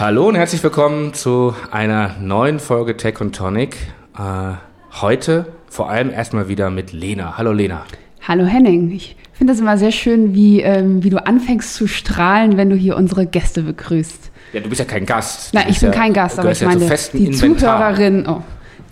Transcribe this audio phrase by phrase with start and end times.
[0.00, 3.76] Hallo und herzlich willkommen zu einer neuen Folge Tech und Tonic.
[4.16, 4.52] Äh,
[5.00, 7.36] heute vor allem erstmal wieder mit Lena.
[7.36, 7.82] Hallo Lena.
[8.22, 8.92] Hallo Henning.
[8.92, 12.76] Ich finde es immer sehr schön, wie, ähm, wie du anfängst zu strahlen, wenn du
[12.76, 14.30] hier unsere Gäste begrüßt.
[14.52, 15.52] Ja, du bist ja kein Gast.
[15.52, 17.96] Nein, ich bin ja, kein Gast, aber ich meine, ja die Inventar.
[17.96, 18.42] Zuhörerinnen, oh,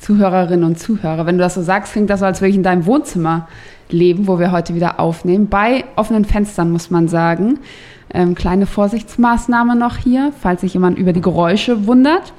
[0.01, 2.65] Zuhörerinnen und Zuhörer, wenn du das so sagst, klingt das so, als würde ich in
[2.65, 3.47] deinem Wohnzimmer
[3.91, 5.47] leben, wo wir heute wieder aufnehmen.
[5.47, 7.61] Bei offenen Fenstern, muss man sagen.
[8.17, 12.33] Ähm, kleine Vorsichtsmaßnahme noch hier, falls sich jemand über die Geräusche wundert.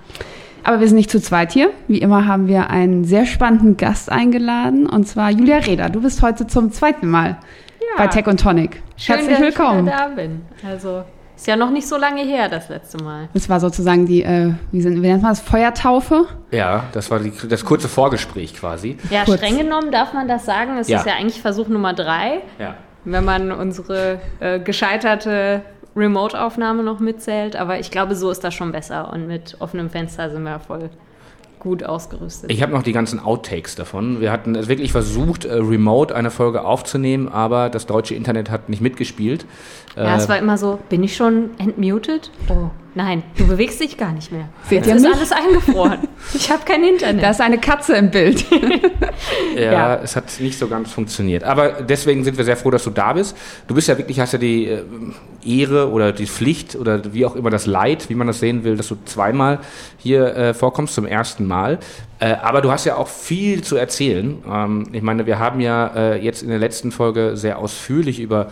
[0.64, 1.70] Aber wir sind nicht zu zweit hier.
[1.88, 5.88] Wie immer haben wir einen sehr spannenden Gast eingeladen, und zwar Julia Reda.
[5.90, 7.38] Du bist heute zum zweiten Mal
[7.98, 8.82] bei Tech und Tonic.
[8.98, 9.80] Schön, Herzlich dass willkommen.
[9.88, 10.42] ich wieder da bin.
[10.70, 11.04] Also
[11.36, 13.30] ist ja noch nicht so lange her, das letzte Mal.
[13.34, 16.26] Das war sozusagen die, äh, wie, sind, wie nennt man das, Feuertaufe?
[16.52, 18.98] Ja, das war die, das kurze Vorgespräch quasi.
[19.12, 19.38] Ja, Kurz.
[19.38, 20.78] streng genommen darf man das sagen.
[20.80, 20.98] Es Ja.
[20.98, 22.74] ist ja eigentlich Versuch Nummer drei, Ja.
[23.12, 25.62] Wenn man unsere äh, gescheiterte
[25.96, 27.56] Remote-Aufnahme noch mitzählt.
[27.56, 29.12] Aber ich glaube, so ist das schon besser.
[29.12, 30.90] Und mit offenem Fenster sind wir voll
[31.60, 32.52] gut ausgerüstet.
[32.52, 34.22] Ich habe noch die ganzen Outtakes davon.
[34.22, 38.70] Wir hatten es wirklich versucht, äh, remote eine Folge aufzunehmen, aber das deutsche Internet hat
[38.70, 39.46] nicht mitgespielt.
[39.98, 42.32] Ja, Äh, es war immer so, bin ich schon entmutet?
[42.50, 44.50] Oh, nein, du bewegst dich gar nicht mehr.
[44.70, 45.14] Seht Jetzt ihr ist mich?
[45.16, 46.00] alles eingefroren.
[46.34, 47.24] Ich habe kein Internet.
[47.24, 48.46] Da ist eine Katze im Bild.
[49.56, 49.96] Ja, Ja.
[50.04, 51.44] es hat nicht so ganz funktioniert.
[51.44, 53.36] Aber deswegen sind wir sehr froh, dass du da bist.
[53.68, 54.84] Du bist ja wirklich, hast ja die äh,
[55.44, 58.78] Ehre oder die Pflicht oder wie auch immer das Leid, wie man das sehen will,
[58.78, 59.60] dass du zweimal
[59.98, 61.80] hier äh, vorkommst, zum ersten Mal.
[62.20, 64.38] Äh, aber du hast ja auch viel zu erzählen.
[64.48, 68.52] Ähm, ich meine, wir haben ja äh, jetzt in der letzten Folge sehr ausführlich über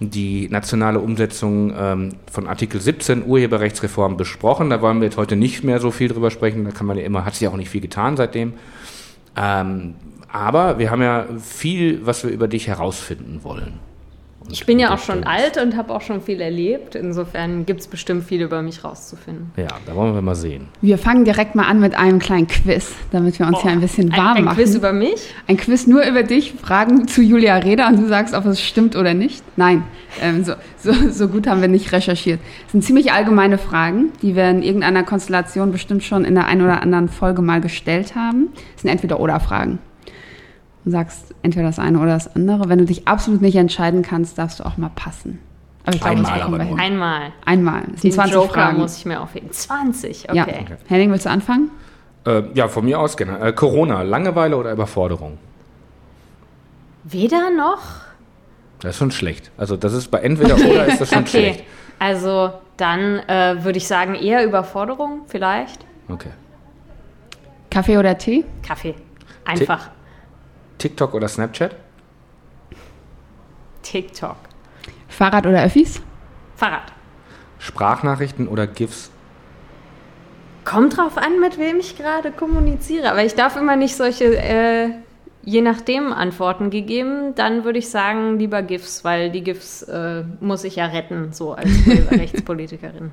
[0.00, 4.68] die nationale Umsetzung ähm, von Artikel 17 Urheberrechtsreform besprochen.
[4.70, 6.64] Da wollen wir jetzt heute nicht mehr so viel drüber sprechen.
[6.64, 8.54] Da kann man ja immer, hat sich ja auch nicht viel getan seitdem.
[9.36, 9.94] Ähm,
[10.30, 13.80] aber wir haben ja viel, was wir über dich herausfinden wollen.
[14.46, 16.94] Und Ich bin ja auch das schon alt und habe auch schon viel erlebt.
[16.94, 19.50] Insofern gibt es bestimmt viel über mich rauszufinden.
[19.56, 20.68] Ja, da wollen wir mal sehen.
[20.80, 24.10] Wir fangen direkt mal an mit einem kleinen Quiz, damit wir uns hier ein bisschen
[24.12, 24.56] warm ein, ein machen.
[24.56, 25.34] Quiz über mich?
[25.46, 28.96] ein Quiz nur über dich, Fragen zu Julia Reda und du sagst, ob es stimmt
[28.96, 29.42] oder nicht.
[29.56, 29.84] Nein,
[30.22, 32.40] ähm, so, so, so gut haben wir nicht recherchiert.
[32.66, 36.62] Es sind ziemlich allgemeine Fragen, die wir in irgendeiner Konstellation bestimmt schon in der einen
[36.62, 38.48] oder anderen Folge mal gestellt haben.
[38.76, 39.78] Es sind Entweder-Oder-Fragen.
[40.86, 42.68] Du sagst entweder das eine oder das andere.
[42.68, 45.40] Wenn du dich absolut nicht entscheiden kannst, darfst du auch mal passen.
[45.84, 46.78] Aber ich glaube, Einmal das bekommen aber wir nur.
[46.80, 46.92] hin.
[46.92, 47.32] Einmal.
[47.44, 47.80] Einmal.
[47.92, 48.78] Es sind Den 20 Joker Fragen.
[48.78, 49.50] muss ich mir aufheben.
[49.50, 50.36] 20, okay.
[50.36, 50.46] Ja.
[50.86, 51.72] Henning, willst du anfangen?
[52.24, 53.40] Äh, ja, von mir aus gerne.
[53.40, 55.38] Äh, Corona, Langeweile oder Überforderung?
[57.02, 57.82] Weder noch?
[58.80, 59.50] Das ist schon schlecht.
[59.56, 61.28] Also das ist bei entweder oder ist das schon okay.
[61.28, 61.64] schlecht.
[61.98, 65.84] Also dann äh, würde ich sagen, eher Überforderung vielleicht.
[66.08, 66.30] Okay.
[67.70, 68.44] Kaffee oder Tee?
[68.64, 68.94] Kaffee.
[69.44, 69.90] Einfach.
[70.78, 71.76] TikTok oder Snapchat?
[73.82, 74.36] TikTok.
[75.08, 76.02] Fahrrad oder Öffis?
[76.56, 76.92] Fahrrad.
[77.58, 79.10] Sprachnachrichten oder GIFs?
[80.64, 83.10] Kommt drauf an, mit wem ich gerade kommuniziere.
[83.10, 84.90] Aber ich darf immer nicht solche, äh,
[85.42, 87.34] je nachdem, Antworten gegeben.
[87.36, 91.54] Dann würde ich sagen, lieber GIFs, weil die GIFs äh, muss ich ja retten, so
[91.54, 91.70] als
[92.10, 93.12] Rechtspolitikerin.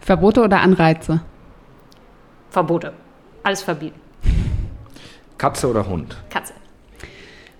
[0.00, 1.20] Verbote oder Anreize?
[2.50, 2.92] Verbote.
[3.42, 4.00] Alles verbieten.
[5.38, 6.16] Katze oder Hund?
[6.30, 6.52] Katze.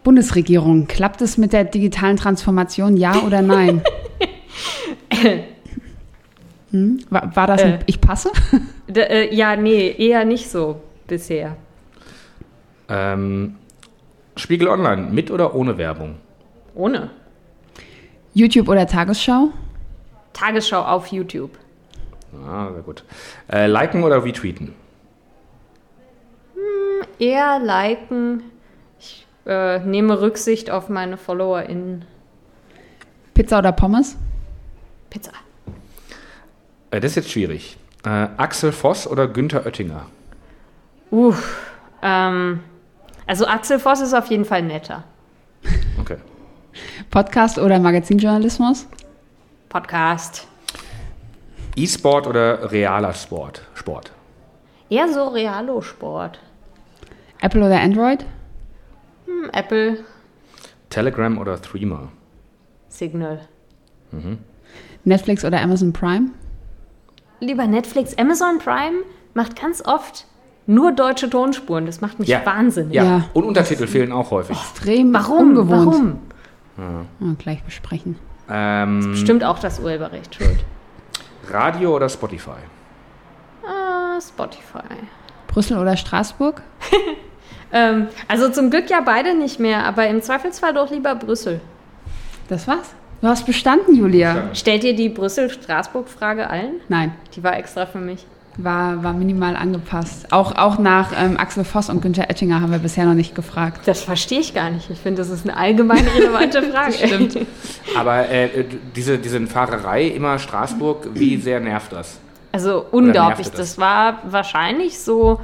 [0.02, 3.82] Bundesregierung, klappt es mit der digitalen Transformation, ja oder nein?
[6.70, 7.04] hm?
[7.10, 7.78] war, war das ein Äh.
[7.86, 8.30] Ich passe?
[8.88, 11.56] D äh, ja, nee, eher nicht so bisher.
[12.88, 13.56] Ähm,
[14.36, 16.16] Spiegel Online, mit oder ohne Werbung?
[16.74, 17.10] Ohne.
[18.32, 19.50] YouTube oder Tagesschau?
[20.32, 21.50] Tagesschau auf YouTube.
[22.46, 23.04] Ah, sehr gut.
[23.50, 24.74] Äh, liken oder retweeten?
[27.18, 28.42] Eher liken.
[29.44, 32.04] Ich äh, nehme Rücksicht auf meine FollowerInnen.
[33.34, 34.16] Pizza oder Pommes?
[35.08, 35.32] Pizza.
[36.90, 37.78] Äh, das ist jetzt schwierig.
[38.04, 40.06] Äh, Axel Voss oder Günther Oettinger?
[41.10, 41.72] Uff.
[42.02, 42.60] Ähm,
[43.26, 45.04] also Axel Voss ist auf jeden Fall netter.
[46.00, 46.16] Okay.
[47.10, 48.86] Podcast oder Magazinjournalismus?
[49.68, 50.46] Podcast.
[51.76, 53.62] E-Sport oder realer Sport?
[53.74, 54.12] Sport.
[54.88, 56.40] Eher so Realo-Sport.
[57.40, 58.24] Apple oder Android?
[59.30, 59.98] Hm, Apple,
[60.90, 62.08] Telegram oder Threema?
[62.88, 63.40] Signal.
[65.04, 66.30] Netflix oder Amazon Prime?
[67.38, 68.18] Lieber Netflix.
[68.18, 69.04] Amazon Prime
[69.34, 70.26] macht ganz oft
[70.66, 71.86] nur deutsche Tonspuren.
[71.86, 72.44] Das macht mich Ja.
[72.44, 72.94] wahnsinnig.
[72.94, 73.04] Ja.
[73.04, 73.24] Ja.
[73.34, 74.56] Und Untertitel fehlen auch häufig.
[74.58, 75.50] Extrem Warum?
[75.56, 76.18] ungewohnt.
[76.76, 77.04] Warum?
[77.20, 78.16] Ah, gleich besprechen.
[78.50, 80.64] Ähm, Stimmt auch das Urheberrecht schuld.
[81.50, 82.58] Radio oder Spotify?
[83.64, 84.82] Ah, Spotify.
[85.46, 86.62] Brüssel oder Straßburg?
[87.72, 91.60] Ähm, also zum Glück ja beide nicht mehr, aber im Zweifelsfall doch lieber Brüssel.
[92.48, 92.94] Das war's?
[93.20, 94.48] Du hast bestanden, Julia.
[94.54, 96.80] Stellt ihr die Brüssel-Straßburg-Frage allen?
[96.88, 98.24] Nein, Die war extra für mich.
[98.56, 100.32] war, war minimal angepasst.
[100.32, 103.82] Auch, auch nach ähm, Axel Voss und Günther Oettinger haben wir bisher noch nicht gefragt.
[103.86, 104.90] Das verstehe ich gar nicht.
[104.90, 106.92] Ich finde, das ist eine allgemein relevante Frage.
[106.94, 107.38] Stimmt.
[107.96, 108.64] Aber äh,
[108.96, 112.18] diese, diese Fahrerei immer Straßburg, wie sehr nervt das?
[112.52, 113.48] Also unglaublich.
[113.50, 113.56] das?
[113.56, 115.40] Das war wahrscheinlich so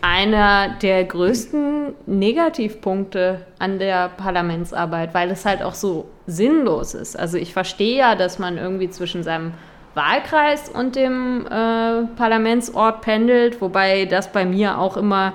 [0.00, 7.18] einer der größten Negativpunkte an der Parlamentsarbeit, weil es halt auch so sinnlos ist.
[7.18, 9.52] Also ich verstehe ja, dass man irgendwie zwischen seinem
[9.94, 15.32] Wahlkreis und dem äh, Parlamentsort pendelt, wobei das bei mir auch immer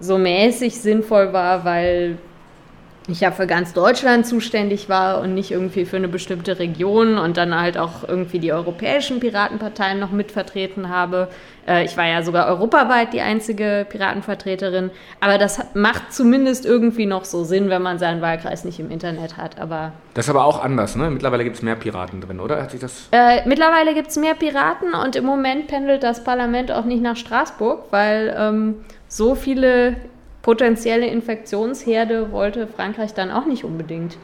[0.00, 2.18] so mäßig sinnvoll war, weil
[3.08, 7.36] ich ja für ganz Deutschland zuständig war und nicht irgendwie für eine bestimmte Region und
[7.36, 11.28] dann halt auch irgendwie die europäischen Piratenparteien noch mitvertreten habe.
[11.68, 17.24] Äh, ich war ja sogar europaweit die einzige Piratenvertreterin, aber das macht zumindest irgendwie noch
[17.24, 19.60] so Sinn, wenn man seinen Wahlkreis nicht im Internet hat.
[19.60, 21.10] Aber Das ist aber auch anders, ne?
[21.10, 22.60] Mittlerweile gibt es mehr Piraten drin, oder?
[22.62, 23.08] Hat sich das.
[23.12, 27.16] äh, mittlerweile gibt es mehr Piraten und im Moment pendelt das Parlament auch nicht nach
[27.16, 28.76] Straßburg, weil ähm,
[29.08, 29.96] so viele
[30.46, 34.16] potenzielle Infektionsherde wollte Frankreich dann auch nicht unbedingt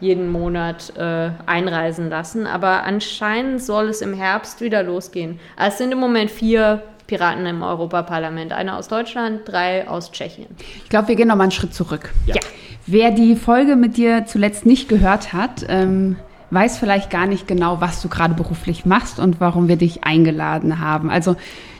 [0.00, 2.48] jeden Monat äh, einreisen lassen.
[2.48, 5.38] Aber anscheinend soll es im Herbst wieder losgehen.
[5.56, 8.52] Also es sind im Moment vier Piraten im Europaparlament.
[8.52, 10.48] Einer aus Deutschland, drei aus Tschechien.
[10.82, 12.10] Ich glaube, wir gehen noch mal einen Schritt zurück.
[12.26, 12.34] Ja.
[12.88, 16.16] Wer die Folge mit dir zuletzt nicht gehört hat, ähm,
[16.50, 20.80] weiß vielleicht gar nicht genau, was du gerade beruflich machst und warum wir dich eingeladen
[20.80, 21.08] haben.
[21.08, 21.36] Also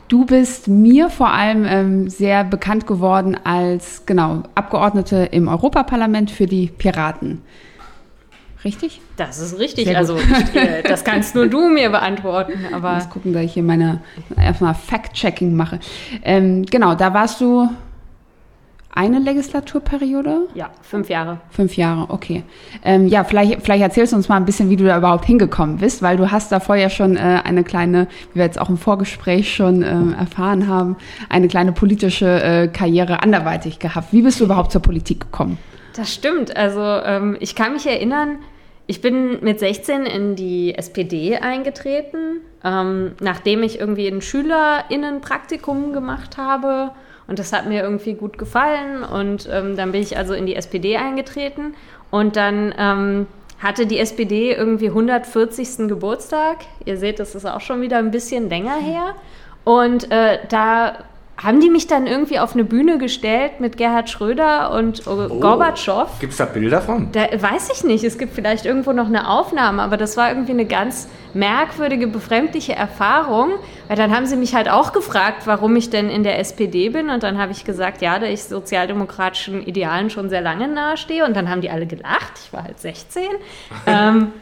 [0.09, 6.47] du bist mir vor allem ähm, sehr bekannt geworden als genau Abgeordnete im Europaparlament für
[6.47, 7.41] die Piraten.
[8.65, 8.99] Richtig?
[9.15, 9.95] Das ist richtig.
[9.95, 12.53] Also ich, äh, das kannst nur du mir beantworten.
[12.67, 14.01] Ich Aber muss gucken, dass ich hier meine
[14.35, 15.79] erstmal Fact-Checking mache.
[16.23, 17.69] Ähm, genau, da warst du
[18.93, 20.47] eine Legislaturperiode?
[20.55, 21.39] ja, fünf Jahre.
[21.51, 22.43] Fünf Jahre, okay.
[22.83, 25.77] Ähm, ja, vielleicht, vielleicht erzählst du uns mal ein bisschen, wie du da überhaupt hingekommen
[25.77, 28.77] bist, weil du hast davor ja schon äh, eine kleine, wie wir jetzt auch im
[28.77, 30.97] Vorgespräch schon ähm, erfahren haben,
[31.29, 34.11] eine kleine politische äh, Karriere anderweitig gehabt.
[34.11, 35.57] Wie bist du überhaupt zur Politik gekommen?
[35.95, 36.55] Das stimmt.
[36.55, 38.39] Also ähm, ich kann mich erinnern,
[38.87, 46.37] ich bin mit 16 in die SPD eingetreten, ähm, nachdem ich irgendwie ein Schülerinnenpraktikum gemacht
[46.37, 46.91] habe.
[47.29, 49.03] Und das hat mir irgendwie gut gefallen.
[49.03, 51.75] Und ähm, dann bin ich also in die SPD eingetreten.
[52.09, 53.27] Und dann ähm,
[53.59, 55.87] hatte die SPD irgendwie 140.
[55.87, 56.57] Geburtstag.
[56.85, 59.15] Ihr seht, das ist auch schon wieder ein bisschen länger her.
[59.63, 61.03] Und äh, da
[61.41, 66.19] haben die mich dann irgendwie auf eine Bühne gestellt mit Gerhard Schröder und äh, Gorbatschow.
[66.19, 67.11] Gibt es da Bilder von?
[67.13, 68.03] Da weiß ich nicht.
[68.03, 72.73] Es gibt vielleicht irgendwo noch eine Aufnahme, aber das war irgendwie eine ganz merkwürdige, befremdliche
[72.73, 73.51] Erfahrung.
[73.87, 77.09] Weil dann haben sie mich halt auch gefragt, warum ich denn in der SPD bin.
[77.09, 81.25] Und dann habe ich gesagt, ja, da ich sozialdemokratischen Idealen schon sehr lange nahestehe.
[81.25, 82.33] Und dann haben die alle gelacht.
[82.43, 83.23] Ich war halt 16.
[83.85, 84.33] ähm,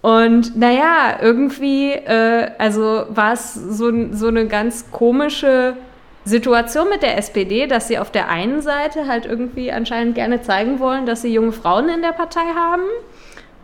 [0.00, 5.76] und naja, irgendwie, äh, also war es so, so eine ganz komische
[6.24, 10.78] Situation mit der SPD, dass sie auf der einen Seite halt irgendwie anscheinend gerne zeigen
[10.78, 12.84] wollen, dass sie junge Frauen in der Partei haben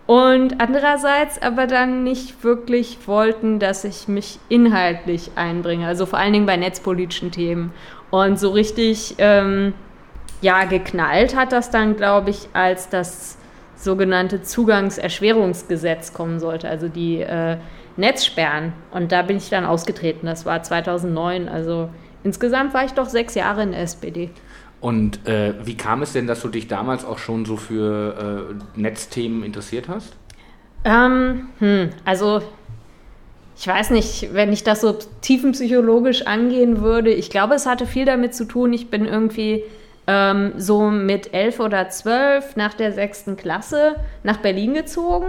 [0.08, 6.32] und andererseits aber dann nicht wirklich wollten, dass ich mich inhaltlich einbringe, also vor allen
[6.32, 7.75] Dingen bei netzpolitischen Themen.
[8.11, 9.75] Und so richtig, ähm,
[10.40, 13.37] ja, geknallt hat das dann, glaube ich, als das
[13.76, 17.59] sogenannte Zugangserschwerungsgesetz kommen sollte, also die äh,
[17.99, 18.73] Netzsperren.
[18.90, 21.90] Und da bin ich dann ausgetreten, das war 2009, also
[22.25, 24.30] Insgesamt war ich doch sechs Jahre in der SPD.
[24.80, 28.80] Und äh, wie kam es denn, dass du dich damals auch schon so für äh,
[28.80, 30.14] Netzthemen interessiert hast?
[30.84, 32.42] Ähm, hm, also
[33.58, 37.10] ich weiß nicht, wenn ich das so tiefenpsychologisch angehen würde.
[37.12, 38.72] Ich glaube, es hatte viel damit zu tun.
[38.72, 39.64] Ich bin irgendwie
[40.06, 45.26] ähm, so mit elf oder zwölf nach der sechsten Klasse nach Berlin gezogen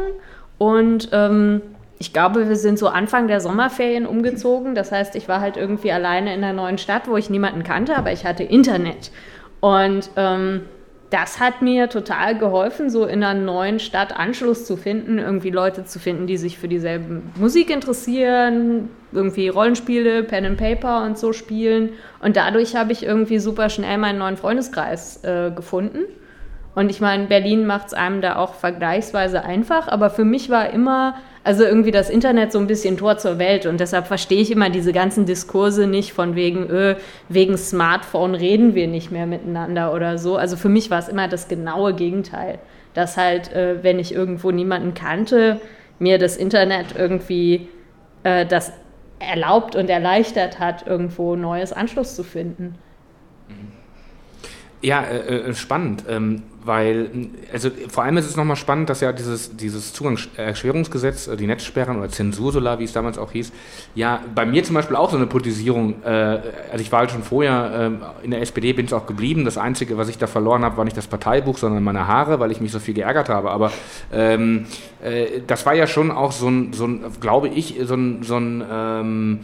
[0.60, 1.62] und ähm,
[2.00, 4.74] ich glaube, wir sind so Anfang der Sommerferien umgezogen.
[4.74, 7.98] Das heißt, ich war halt irgendwie alleine in einer neuen Stadt, wo ich niemanden kannte,
[7.98, 9.12] aber ich hatte Internet.
[9.60, 10.62] Und ähm,
[11.10, 15.84] das hat mir total geholfen, so in einer neuen Stadt Anschluss zu finden, irgendwie Leute
[15.84, 21.34] zu finden, die sich für dieselbe Musik interessieren, irgendwie Rollenspiele, Pen and Paper und so
[21.34, 21.90] spielen.
[22.22, 26.04] Und dadurch habe ich irgendwie super schnell meinen neuen Freundeskreis äh, gefunden.
[26.76, 30.70] Und ich meine, Berlin macht es einem da auch vergleichsweise einfach, aber für mich war
[30.70, 34.52] immer, also irgendwie das Internet so ein bisschen Tor zur Welt und deshalb verstehe ich
[34.52, 36.96] immer diese ganzen Diskurse nicht von wegen, öh,
[37.30, 40.38] wegen Smartphone reden wir nicht mehr miteinander oder so.
[40.38, 42.60] Also für mich war es immer das genaue Gegenteil,
[42.94, 45.62] dass halt, äh, wenn ich irgendwo niemanden kannte,
[45.98, 47.70] mir das Internet irgendwie
[48.24, 48.74] äh, das
[49.20, 52.76] erlaubt und erleichtert hat, irgendwo neues Anschluss zu finden.
[54.82, 56.06] Ja, äh, äh, spannend.
[56.08, 57.10] Ähm, weil,
[57.54, 61.98] also vor allem ist es nochmal spannend, dass ja dieses, dieses Zugangserschwerungsgesetz, äh, die Netzsperren
[61.98, 63.52] oder Zensursolar, wie es damals auch hieß,
[63.96, 67.24] ja bei mir zum Beispiel auch so eine Politisierung, äh, also ich war halt schon
[67.24, 69.46] vorher äh, in der SPD, bin es auch geblieben.
[69.46, 72.52] Das Einzige, was ich da verloren habe, war nicht das Parteibuch, sondern meine Haare, weil
[72.52, 73.52] ich mich so viel geärgert habe.
[73.52, 73.72] Aber
[74.12, 74.66] ähm,
[75.02, 78.38] äh, das war ja schon auch so ein, so ein glaube ich, so ein, so
[78.38, 79.40] ein ähm,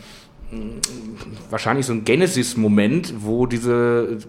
[1.50, 4.20] wahrscheinlich so ein Genesis-Moment, wo diese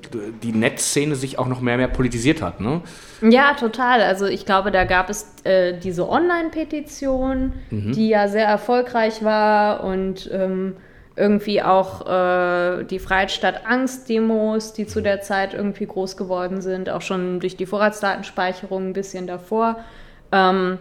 [0.43, 2.81] die Netzszene sich auch noch mehr mehr politisiert hat, ne?
[3.21, 4.01] Ja, total.
[4.01, 7.93] Also ich glaube, da gab es äh, diese Online-Petition, mhm.
[7.93, 10.77] die ja sehr erfolgreich war und ähm,
[11.17, 17.03] irgendwie auch äh, die Freiheit Angst-Demos, die zu der Zeit irgendwie groß geworden sind, auch
[17.03, 19.77] schon durch die Vorratsdatenspeicherung ein bisschen davor.
[20.33, 20.79] Ähm,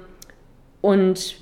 [0.82, 1.38] und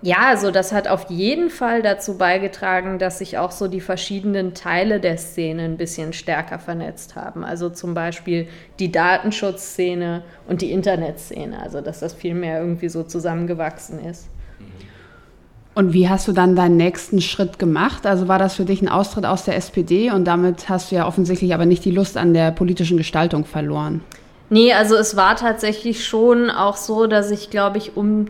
[0.00, 4.54] ja, also das hat auf jeden Fall dazu beigetragen, dass sich auch so die verschiedenen
[4.54, 7.44] Teile der Szene ein bisschen stärker vernetzt haben.
[7.44, 8.46] Also zum Beispiel
[8.78, 11.60] die Datenschutzszene und die Internetszene.
[11.60, 14.28] Also dass das viel mehr irgendwie so zusammengewachsen ist.
[15.74, 18.06] Und wie hast du dann deinen nächsten Schritt gemacht?
[18.06, 21.06] Also war das für dich ein Austritt aus der SPD und damit hast du ja
[21.06, 24.00] offensichtlich aber nicht die Lust an der politischen Gestaltung verloren?
[24.50, 28.26] Nee, also es war tatsächlich schon auch so, dass ich, glaube ich, um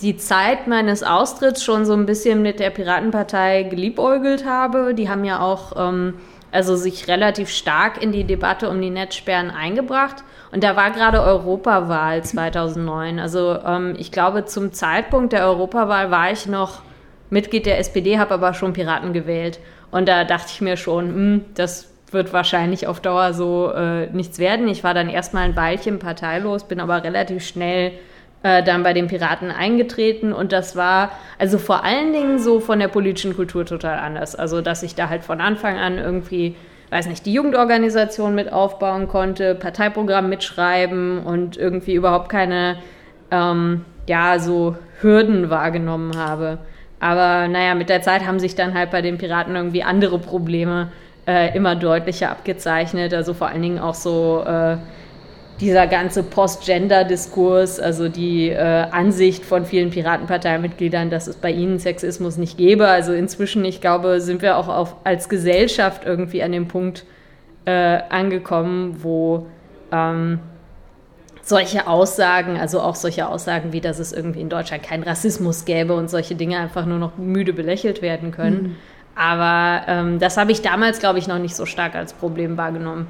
[0.00, 4.94] die Zeit meines Austritts schon so ein bisschen mit der Piratenpartei geliebäugelt habe.
[4.94, 6.14] Die haben ja auch ähm,
[6.52, 10.22] also sich relativ stark in die Debatte um die Netzsperren eingebracht.
[10.52, 13.18] Und da war gerade Europawahl 2009.
[13.18, 16.82] Also ähm, ich glaube, zum Zeitpunkt der Europawahl war ich noch
[17.30, 19.58] Mitglied der SPD, habe aber schon Piraten gewählt.
[19.90, 24.06] Und da dachte ich mir schon, mh, hm, das wird wahrscheinlich auf Dauer so äh,
[24.06, 24.68] nichts werden.
[24.68, 27.92] Ich war dann erstmal ein Weilchen parteilos, bin aber relativ schnell
[28.42, 32.78] äh, dann bei den Piraten eingetreten und das war also vor allen Dingen so von
[32.78, 34.36] der politischen Kultur total anders.
[34.36, 36.54] Also dass ich da halt von Anfang an irgendwie,
[36.90, 42.76] weiß nicht, die Jugendorganisation mit aufbauen konnte, Parteiprogramm mitschreiben und irgendwie überhaupt keine,
[43.30, 46.58] ähm, ja, so Hürden wahrgenommen habe.
[47.00, 50.90] Aber naja, mit der Zeit haben sich dann halt bei den Piraten irgendwie andere Probleme
[51.26, 53.14] äh, immer deutlicher abgezeichnet.
[53.14, 54.78] Also vor allen Dingen auch so äh,
[55.60, 62.36] dieser ganze Post-Gender-Diskurs, also die äh, Ansicht von vielen Piratenparteimitgliedern, dass es bei ihnen Sexismus
[62.36, 62.86] nicht gäbe.
[62.86, 67.04] Also inzwischen, ich glaube, sind wir auch auf, als Gesellschaft irgendwie an dem Punkt
[67.64, 67.70] äh,
[68.08, 69.46] angekommen, wo
[69.90, 70.38] ähm,
[71.42, 75.94] solche Aussagen, also auch solche Aussagen wie, dass es irgendwie in Deutschland keinen Rassismus gäbe
[75.94, 78.62] und solche Dinge einfach nur noch müde belächelt werden können.
[78.62, 78.76] Mhm.
[79.16, 83.08] Aber ähm, das habe ich damals, glaube ich, noch nicht so stark als Problem wahrgenommen.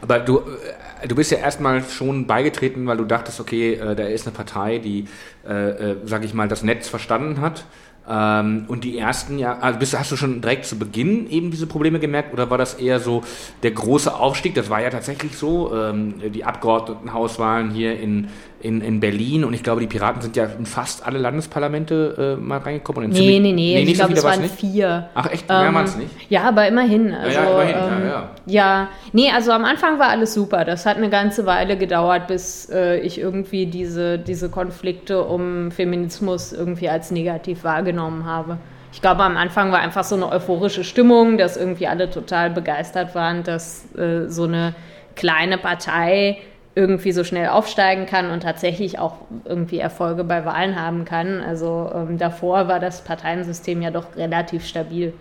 [0.00, 4.04] Aber du, äh, du bist ja erstmal schon beigetreten, weil du dachtest, okay, äh, da
[4.04, 5.06] ist eine Partei, die,
[5.46, 7.64] äh, sag ich mal, das Netz verstanden hat.
[8.08, 12.00] Ähm, und die ersten ja, also hast du schon direkt zu Beginn eben diese Probleme
[12.00, 13.22] gemerkt oder war das eher so
[13.62, 14.54] der große Aufstieg?
[14.54, 15.72] Das war ja tatsächlich so.
[15.74, 18.28] Ähm, die Abgeordnetenhauswahlen hier in,
[18.62, 22.40] in, in Berlin und ich glaube, die Piraten sind ja in fast alle Landesparlamente äh,
[22.40, 23.04] mal reingekommen.
[23.04, 24.54] Und nee, nee, nee, nee, ich glaube, es waren nicht?
[24.54, 25.08] vier.
[25.14, 26.10] Ach echt, mehr ähm, waren es nicht?
[26.28, 27.14] Ja, aber immerhin.
[27.14, 28.30] Also, ja, ja, immerhin, ähm, ja, ja.
[28.46, 30.64] Ja, nee, also am Anfang war alles super.
[30.64, 36.52] Das hat eine ganze Weile gedauert, bis äh, ich irgendwie diese, diese Konflikte um Feminismus
[36.52, 38.58] irgendwie als negativ wahrgenommen habe.
[38.92, 43.14] Ich glaube, am Anfang war einfach so eine euphorische Stimmung, dass irgendwie alle total begeistert
[43.14, 44.74] waren, dass äh, so eine
[45.14, 46.38] kleine Partei
[46.74, 51.40] irgendwie so schnell aufsteigen kann und tatsächlich auch irgendwie Erfolge bei Wahlen haben kann.
[51.40, 55.12] Also ähm, davor war das Parteiensystem ja doch relativ stabil.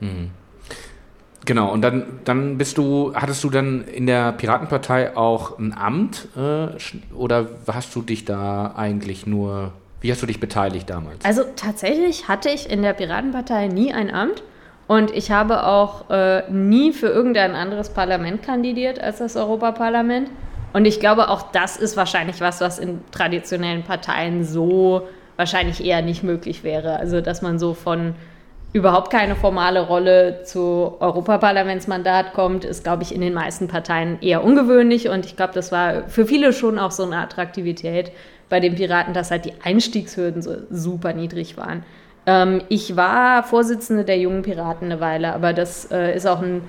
[0.00, 0.30] Mhm.
[1.46, 6.26] Genau, und dann, dann bist du, hattest du dann in der Piratenpartei auch ein Amt
[6.36, 11.24] äh, oder hast du dich da eigentlich nur, wie hast du dich beteiligt damals?
[11.24, 14.42] Also tatsächlich hatte ich in der Piratenpartei nie ein Amt
[14.88, 20.28] und ich habe auch äh, nie für irgendein anderes Parlament kandidiert als das Europaparlament.
[20.76, 26.02] Und ich glaube, auch das ist wahrscheinlich was, was in traditionellen Parteien so wahrscheinlich eher
[26.02, 26.98] nicht möglich wäre.
[26.98, 28.14] Also, dass man so von
[28.74, 34.44] überhaupt keine formale Rolle zu Europaparlamentsmandat kommt, ist, glaube ich, in den meisten Parteien eher
[34.44, 35.08] ungewöhnlich.
[35.08, 38.12] Und ich glaube, das war für viele schon auch so eine Attraktivität
[38.50, 41.84] bei den Piraten, dass halt die Einstiegshürden so super niedrig waren.
[42.26, 46.68] Ähm, ich war Vorsitzende der jungen Piraten eine Weile, aber das äh, ist auch ein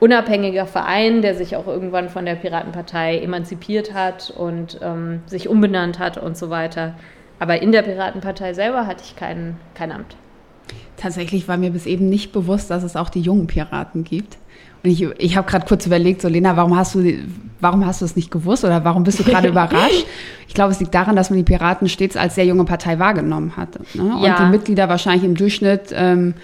[0.00, 5.98] unabhängiger Verein, der sich auch irgendwann von der Piratenpartei emanzipiert hat und ähm, sich umbenannt
[5.98, 6.94] hat und so weiter.
[7.38, 10.16] Aber in der Piratenpartei selber hatte ich kein, kein Amt.
[10.96, 14.38] Tatsächlich war mir bis eben nicht bewusst, dass es auch die jungen Piraten gibt.
[14.82, 17.12] Ich, ich habe gerade kurz überlegt, so Lena, warum hast du,
[17.60, 20.06] warum hast du es nicht gewusst oder warum bist du gerade überrascht?
[20.46, 23.56] Ich glaube, es liegt daran, dass man die Piraten stets als sehr junge Partei wahrgenommen
[23.56, 23.80] hatte.
[23.94, 24.02] Ne?
[24.16, 24.36] Und Ja.
[24.44, 26.34] die Mitglieder wahrscheinlich im Durchschnitt ähm,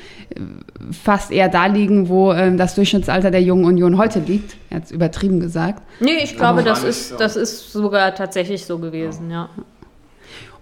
[0.90, 4.56] fast eher da liegen, wo ähm, das Durchschnittsalter der Jungen Union heute liegt.
[4.70, 5.82] Jetzt übertrieben gesagt.
[6.00, 9.48] Nee, ich glaube, das ist, das ist sogar tatsächlich so gewesen, ja.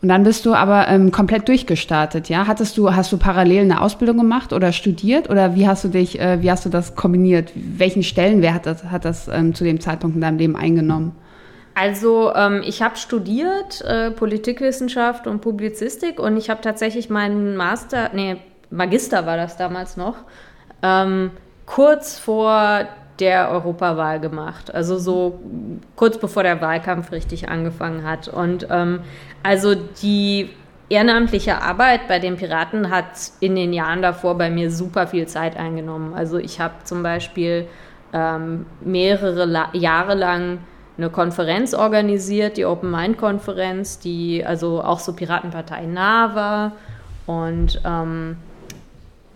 [0.02, 2.49] Und dann bist du aber ähm, komplett durchgestartet, ja?
[2.49, 6.18] Hattest du, hast du parallel eine Ausbildung gemacht oder studiert oder wie hast du dich,
[6.18, 7.52] äh, wie hast du das kombiniert?
[7.54, 11.12] Welchen Stellenwert hat das, hat das ähm, zu dem Zeitpunkt in deinem Leben eingenommen?
[11.75, 18.11] Also ähm, ich habe studiert äh, Politikwissenschaft und Publizistik und ich habe tatsächlich meinen Master,
[18.12, 18.38] nee,
[18.71, 20.16] Magister war das damals noch,
[20.82, 21.30] ähm,
[21.64, 22.88] kurz vor
[23.19, 24.75] der Europawahl gemacht.
[24.75, 25.40] Also so
[25.97, 28.28] kurz bevor der Wahlkampf richtig angefangen hat.
[28.28, 29.00] Und ähm,
[29.42, 30.50] also die
[30.88, 35.57] ehrenamtliche Arbeit bei den Piraten hat in den Jahren davor bei mir super viel Zeit
[35.57, 36.14] eingenommen.
[36.14, 37.66] Also ich habe zum Beispiel
[38.12, 40.59] ähm, mehrere La Jahre lang
[40.99, 46.73] eine Konferenz organisiert, die Open Mind Konferenz, die also auch so Piratenpartei nah war.
[47.26, 48.37] Und ähm,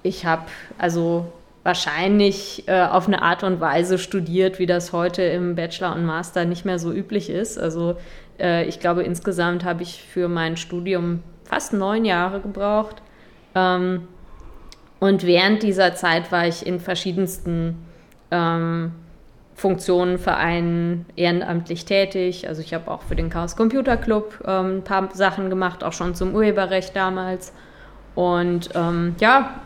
[0.02, 0.42] ich habe
[0.76, 1.32] also
[1.66, 6.44] wahrscheinlich äh, auf eine Art und Weise studiert, wie das heute im Bachelor und Master
[6.44, 7.58] nicht mehr so üblich ist.
[7.58, 7.96] Also
[8.38, 13.02] äh, ich glaube, insgesamt habe ich für mein Studium fast neun Jahre gebraucht.
[13.56, 14.06] Ähm,
[15.00, 17.84] und während dieser Zeit war ich in verschiedensten
[18.30, 18.92] ähm,
[19.56, 22.46] Funktionen, Vereinen ehrenamtlich tätig.
[22.46, 25.92] Also ich habe auch für den Chaos Computer Club ähm, ein paar Sachen gemacht, auch
[25.92, 27.52] schon zum Urheberrecht damals.
[28.16, 29.60] Und ähm, ja,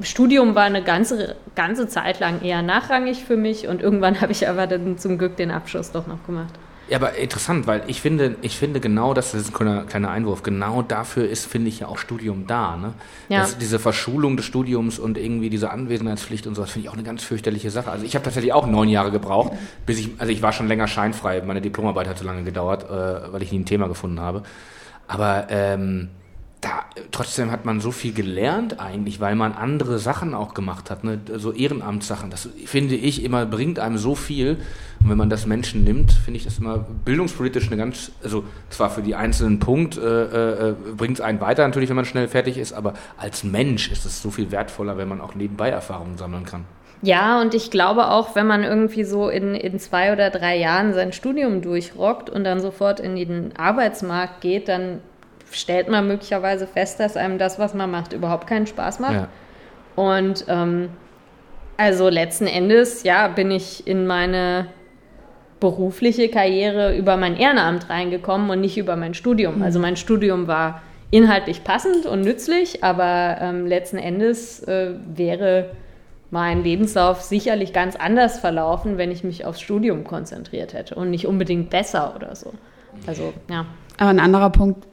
[0.00, 4.48] Studium war eine ganze, ganze Zeit lang eher nachrangig für mich und irgendwann habe ich
[4.48, 6.54] aber dann zum Glück den Abschluss doch noch gemacht.
[6.88, 10.10] Ja, aber interessant, weil ich finde, ich finde genau das, das ist ein kleiner, kleiner
[10.10, 12.76] Einwurf, genau dafür ist, finde ich ja auch Studium da.
[12.76, 12.94] Ne?
[13.28, 13.40] Ja.
[13.40, 17.04] Das, diese Verschulung des Studiums und irgendwie diese Anwesenheitspflicht und sowas finde ich auch eine
[17.04, 17.90] ganz fürchterliche Sache.
[17.90, 19.52] Also ich habe tatsächlich auch neun Jahre gebraucht,
[19.86, 23.32] bis ich, also ich war schon länger scheinfrei, meine Diplomarbeit hat so lange gedauert, äh,
[23.32, 24.42] weil ich nie ein Thema gefunden habe.
[25.06, 26.08] Aber ähm,
[26.60, 31.04] da, trotzdem hat man so viel gelernt eigentlich, weil man andere Sachen auch gemacht hat,
[31.04, 31.18] ne?
[31.36, 32.28] so Ehrenamtssachen.
[32.28, 34.58] Das finde ich immer bringt einem so viel.
[35.02, 38.90] Und wenn man das Menschen nimmt, finde ich das immer bildungspolitisch eine ganz, also zwar
[38.90, 42.58] für die einzelnen Punkt äh, äh, bringt es einen weiter natürlich, wenn man schnell fertig
[42.58, 46.44] ist, aber als Mensch ist es so viel wertvoller, wenn man auch nebenbei Erfahrungen sammeln
[46.44, 46.66] kann.
[47.02, 50.92] Ja, und ich glaube auch, wenn man irgendwie so in, in zwei oder drei Jahren
[50.92, 55.00] sein Studium durchrockt und dann sofort in den Arbeitsmarkt geht, dann
[55.50, 59.14] stellt man möglicherweise fest, dass einem das, was man macht, überhaupt keinen Spaß macht.
[59.14, 59.28] Ja.
[59.96, 60.90] Und ähm,
[61.76, 64.66] also letzten Endes, ja, bin ich in meine
[65.60, 69.62] berufliche Karriere über mein Ehrenamt reingekommen und nicht über mein Studium.
[69.62, 75.70] Also mein Studium war inhaltlich passend und nützlich, aber ähm, letzten Endes äh, wäre
[76.30, 81.26] mein Lebenslauf sicherlich ganz anders verlaufen, wenn ich mich aufs Studium konzentriert hätte und nicht
[81.26, 82.52] unbedingt besser oder so.
[83.06, 83.66] Also, ja.
[83.98, 84.86] Aber ein anderer Punkt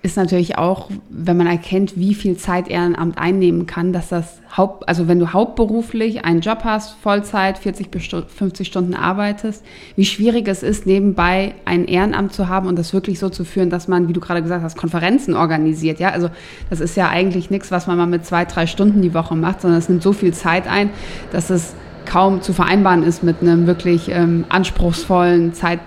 [0.00, 4.88] ist natürlich auch, wenn man erkennt, wie viel Zeit Ehrenamt einnehmen kann, dass das Haupt,
[4.88, 9.64] also wenn du hauptberuflich einen Job hast, Vollzeit, 40 bis Stu- 50 Stunden arbeitest,
[9.96, 13.70] wie schwierig es ist, nebenbei ein Ehrenamt zu haben und das wirklich so zu führen,
[13.70, 15.98] dass man, wie du gerade gesagt hast, Konferenzen organisiert.
[15.98, 16.30] Ja, also
[16.70, 19.62] das ist ja eigentlich nichts, was man mal mit zwei, drei Stunden die Woche macht,
[19.62, 20.90] sondern es nimmt so viel Zeit ein,
[21.32, 21.74] dass es
[22.06, 25.80] kaum zu vereinbaren ist mit einem wirklich ähm, anspruchsvollen Zeit,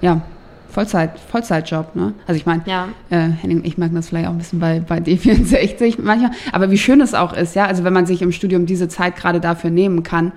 [0.00, 0.22] ja,
[0.76, 2.12] Vollzeit, Vollzeitjob, ne?
[2.26, 2.88] Also ich meine, Ja.
[3.08, 6.76] äh, Henning, ich merke das vielleicht auch ein bisschen bei, bei D64 manchmal, aber wie
[6.76, 9.70] schön es auch ist, ja, also wenn man sich im Studium diese Zeit gerade dafür
[9.70, 10.32] nehmen kann,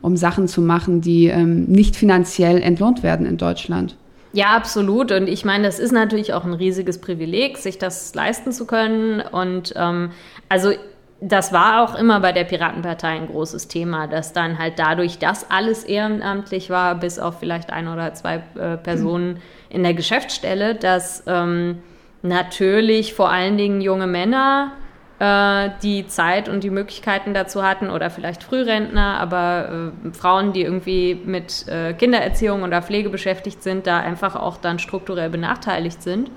[0.00, 3.94] um Sachen zu machen, die ähm, nicht finanziell entlohnt werden in Deutschland.
[4.32, 5.12] Ja, absolut.
[5.12, 9.20] Und ich meine, das ist natürlich auch ein riesiges Privileg, sich das leisten zu können.
[9.20, 10.10] Und ähm,
[10.48, 10.72] also
[11.20, 15.50] das war auch immer bei der Piratenpartei ein großes Thema, dass dann halt dadurch, dass
[15.50, 19.38] alles ehrenamtlich war, bis auf vielleicht ein oder zwei äh, Personen
[19.74, 21.78] in der Geschäftsstelle, dass ähm,
[22.22, 24.72] natürlich vor allen Dingen junge Männer
[25.18, 30.62] äh, die Zeit und die Möglichkeiten dazu hatten oder vielleicht Frührentner, aber äh, Frauen, die
[30.62, 36.30] irgendwie mit äh, Kindererziehung oder Pflege beschäftigt sind, da einfach auch dann strukturell benachteiligt sind.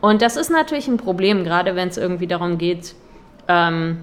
[0.00, 2.94] Und das ist natürlich ein Problem, gerade wenn es irgendwie darum geht,
[3.48, 3.98] ähm,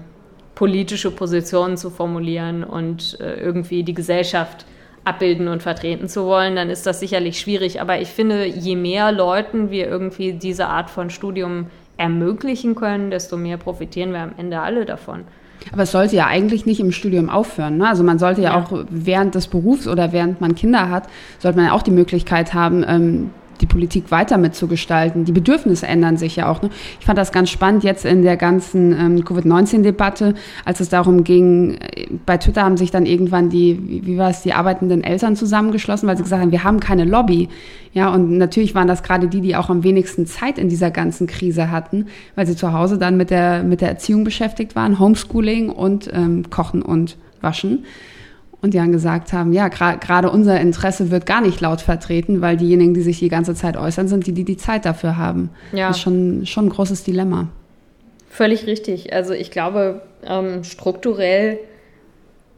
[0.54, 4.64] politische Positionen zu formulieren und äh, irgendwie die Gesellschaft
[5.06, 7.80] abbilden und vertreten zu wollen, dann ist das sicherlich schwierig.
[7.80, 11.66] Aber ich finde, je mehr Leuten wir irgendwie diese Art von Studium
[11.96, 15.24] ermöglichen können, desto mehr profitieren wir am Ende alle davon.
[15.72, 17.78] Aber es sollte ja eigentlich nicht im Studium aufhören.
[17.78, 17.88] Ne?
[17.88, 18.62] Also man sollte ja, Ja.
[18.62, 21.04] auch während des Berufs oder während man Kinder hat,
[21.38, 25.24] sollte man ja auch die Möglichkeit haben, ähm, die Politik weiter mitzugestalten.
[25.24, 26.62] Die Bedürfnisse ändern sich ja auch.
[26.62, 26.70] Ne?
[27.00, 31.74] Ich fand das ganz spannend jetzt in der ganzen ähm, Covid-19-Debatte, als es darum ging,
[31.74, 36.08] äh, bei Twitter haben sich dann irgendwann die, wie, war es, die arbeitenden Eltern zusammengeschlossen,
[36.08, 37.48] weil sie gesagt haben, wir haben keine Lobby.
[37.92, 41.26] Ja, und natürlich waren das gerade die, die auch am wenigsten Zeit in dieser ganzen
[41.26, 45.70] Krise hatten, weil sie zu Hause dann mit der, mit der Erziehung beschäftigt waren, Homeschooling
[45.70, 47.84] und ähm, Kochen und Waschen.
[48.66, 52.56] Und die dann gesagt haben, ja, gerade unser Interesse wird gar nicht laut vertreten, weil
[52.56, 55.50] diejenigen, die sich die ganze Zeit äußern, sind die, die die Zeit dafür haben.
[55.70, 55.86] Ja.
[55.86, 57.46] Das ist schon, schon ein großes Dilemma.
[58.28, 59.12] Völlig richtig.
[59.12, 61.60] Also ich glaube, ähm, strukturell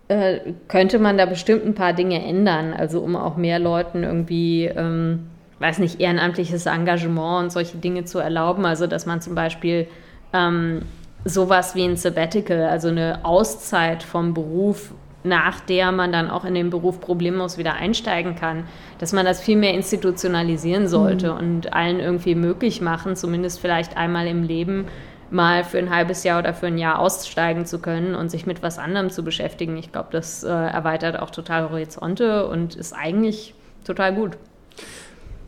[0.09, 4.65] äh, könnte man da bestimmt ein paar Dinge ändern, also um auch mehr Leuten irgendwie,
[4.65, 5.27] ähm,
[5.59, 8.65] weiß nicht, ehrenamtliches Engagement und solche Dinge zu erlauben.
[8.65, 9.89] Also dass man zum Beispiel
[10.33, 10.81] ähm,
[11.27, 16.55] sowas wie ein Sabbatical, also eine Auszeit vom Beruf nach der man dann auch in
[16.55, 18.65] den Beruf problemlos wieder einsteigen kann,
[18.99, 21.39] dass man das viel mehr institutionalisieren sollte mhm.
[21.39, 24.87] und allen irgendwie möglich machen, zumindest vielleicht einmal im Leben
[25.31, 28.63] mal für ein halbes Jahr oder für ein Jahr aussteigen zu können und sich mit
[28.63, 29.77] was anderem zu beschäftigen.
[29.77, 33.55] Ich glaube, das äh, erweitert auch total Horizonte und ist eigentlich
[33.85, 34.39] total gut.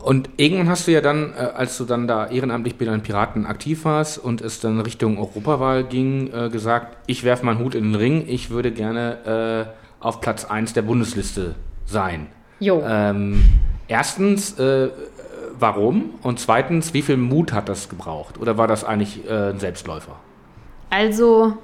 [0.01, 3.45] Und irgendwann hast du ja dann, äh, als du dann da ehrenamtlich bei den Piraten
[3.45, 7.83] aktiv warst und es dann Richtung Europawahl ging, äh, gesagt, ich werfe meinen Hut in
[7.83, 9.67] den Ring, ich würde gerne
[10.01, 12.27] äh, auf Platz 1 der Bundesliste sein.
[12.59, 12.83] Jo.
[12.87, 13.43] Ähm,
[13.87, 14.89] erstens, äh,
[15.59, 16.15] warum?
[16.23, 18.39] Und zweitens, wie viel Mut hat das gebraucht?
[18.39, 20.15] Oder war das eigentlich äh, ein Selbstläufer?
[20.89, 21.57] Also,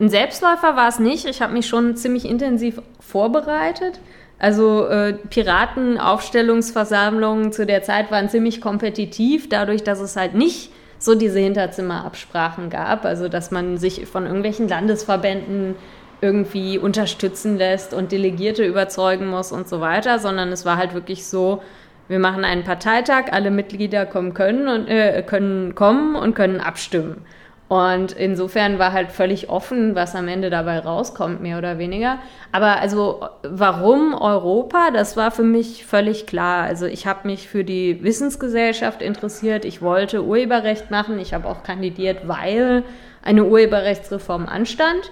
[0.00, 1.26] ein Selbstläufer war es nicht.
[1.26, 4.00] Ich habe mich schon ziemlich intensiv vorbereitet.
[4.38, 11.14] Also äh, Piratenaufstellungsversammlungen zu der Zeit waren ziemlich kompetitiv, dadurch, dass es halt nicht so
[11.14, 15.76] diese Hinterzimmerabsprachen gab, also dass man sich von irgendwelchen Landesverbänden
[16.20, 21.26] irgendwie unterstützen lässt und Delegierte überzeugen muss und so weiter, sondern es war halt wirklich
[21.26, 21.62] so,
[22.08, 27.24] wir machen einen Parteitag, alle Mitglieder kommen können und äh, können kommen und können abstimmen.
[27.68, 32.18] Und insofern war halt völlig offen, was am Ende dabei rauskommt, mehr oder weniger.
[32.52, 36.64] Aber also warum Europa, das war für mich völlig klar.
[36.64, 39.64] Also ich habe mich für die Wissensgesellschaft interessiert.
[39.64, 41.18] Ich wollte Urheberrecht machen.
[41.18, 42.82] Ich habe auch kandidiert, weil
[43.22, 45.10] eine Urheberrechtsreform anstand.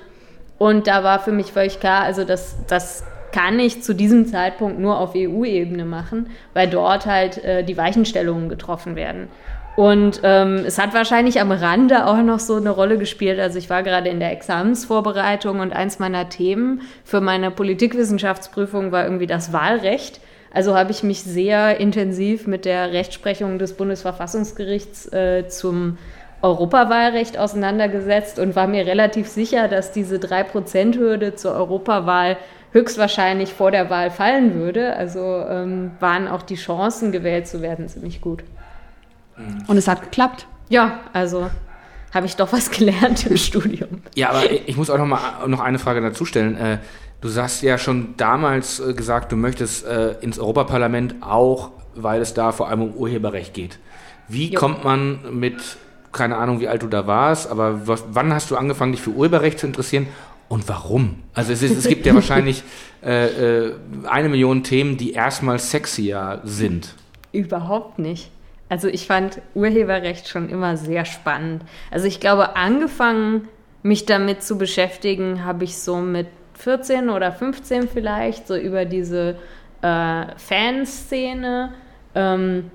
[0.59, 4.79] Und da war für mich völlig klar, also das, das kann ich zu diesem Zeitpunkt
[4.79, 9.29] nur auf EU-Ebene machen, weil dort halt äh, die Weichenstellungen getroffen werden.
[9.75, 13.41] Und ähm, es hat wahrscheinlich am Rande auch noch so eine Rolle gespielt.
[13.41, 19.05] Also ich war gerade in der Examensvorbereitung und eins meiner Themen für meine Politikwissenschaftsprüfung war
[19.05, 20.21] irgendwie das Wahlrecht.
[20.53, 25.97] Also habe ich mich sehr intensiv mit der Rechtsprechung des Bundesverfassungsgerichts äh, zum
[26.43, 32.37] Europawahlrecht auseinandergesetzt und war mir relativ sicher, dass diese 3%-Hürde zur Europawahl
[32.73, 34.97] höchstwahrscheinlich vor der Wahl fallen würde.
[34.97, 38.43] Also ähm, waren auch die Chancen, gewählt zu werden, ziemlich gut.
[39.37, 39.65] Mhm.
[39.67, 40.47] Und es hat geklappt.
[40.69, 41.51] Ja, also
[42.13, 44.03] habe ich doch was gelernt im Studium.
[44.15, 46.57] Ja, aber ich muss auch noch mal noch eine Frage dazu stellen.
[46.57, 46.79] Äh,
[47.21, 52.35] du hast ja schon damals äh, gesagt, du möchtest äh, ins Europaparlament auch, weil es
[52.35, 53.79] da vor allem um Urheberrecht geht.
[54.29, 54.61] Wie jo.
[54.61, 55.57] kommt man mit,
[56.13, 59.11] keine Ahnung, wie alt du da warst, aber was, wann hast du angefangen, dich für
[59.11, 60.07] Urheberrecht zu interessieren
[60.49, 61.17] und warum?
[61.35, 62.63] Also es, ist, es gibt ja wahrscheinlich
[63.03, 66.95] äh, äh, eine Million Themen, die erstmal sexier sind.
[67.33, 68.31] Überhaupt nicht.
[68.73, 71.63] Also ich fand Urheberrecht schon immer sehr spannend.
[71.91, 73.47] Also ich glaube, angefangen,
[73.83, 79.37] mich damit zu beschäftigen, habe ich so mit 14 oder 15 vielleicht, so über diese
[79.83, 81.75] äh, Fanszene.
[82.15, 82.71] Ähm,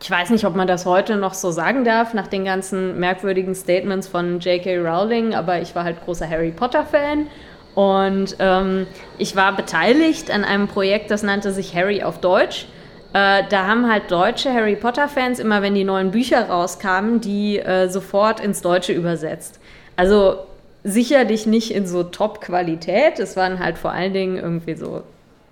[0.00, 3.56] ich weiß nicht, ob man das heute noch so sagen darf, nach den ganzen merkwürdigen
[3.56, 4.78] Statements von J.K.
[4.78, 7.26] Rowling, aber ich war halt großer Harry Potter-Fan.
[7.74, 8.86] Und ähm,
[9.18, 12.68] ich war beteiligt an einem Projekt, das nannte sich Harry auf Deutsch.
[13.14, 17.88] Äh, da haben halt deutsche Harry Potter-Fans immer, wenn die neuen Bücher rauskamen, die äh,
[17.88, 19.60] sofort ins Deutsche übersetzt.
[19.94, 20.38] Also
[20.82, 23.20] sicherlich nicht in so Top-Qualität.
[23.20, 25.04] Es waren halt vor allen Dingen irgendwie so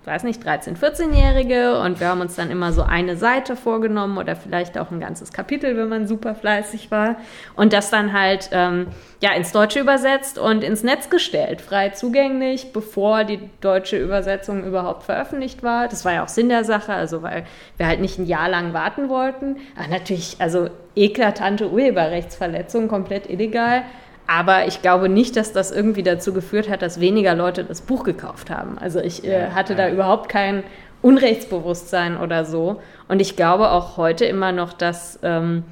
[0.05, 4.35] weiß nicht, 13-, 14-Jährige und wir haben uns dann immer so eine Seite vorgenommen oder
[4.35, 7.15] vielleicht auch ein ganzes Kapitel, wenn man super fleißig war
[7.55, 8.87] und das dann halt ähm,
[9.21, 15.03] ja ins Deutsche übersetzt und ins Netz gestellt, frei zugänglich, bevor die deutsche Übersetzung überhaupt
[15.03, 15.87] veröffentlicht war.
[15.87, 17.45] Das war ja auch Sinn der Sache, also weil
[17.77, 19.57] wir halt nicht ein Jahr lang warten wollten.
[19.77, 23.83] Aber natürlich, also eklatante Urheberrechtsverletzungen, komplett illegal.
[24.27, 28.03] Aber ich glaube nicht, dass das irgendwie dazu geführt hat, dass weniger Leute das Buch
[28.03, 28.77] gekauft haben.
[28.77, 30.63] Also ich äh, hatte da überhaupt kein
[31.01, 32.81] Unrechtsbewusstsein oder so.
[33.07, 35.63] Und ich glaube auch heute immer noch, dass ähm,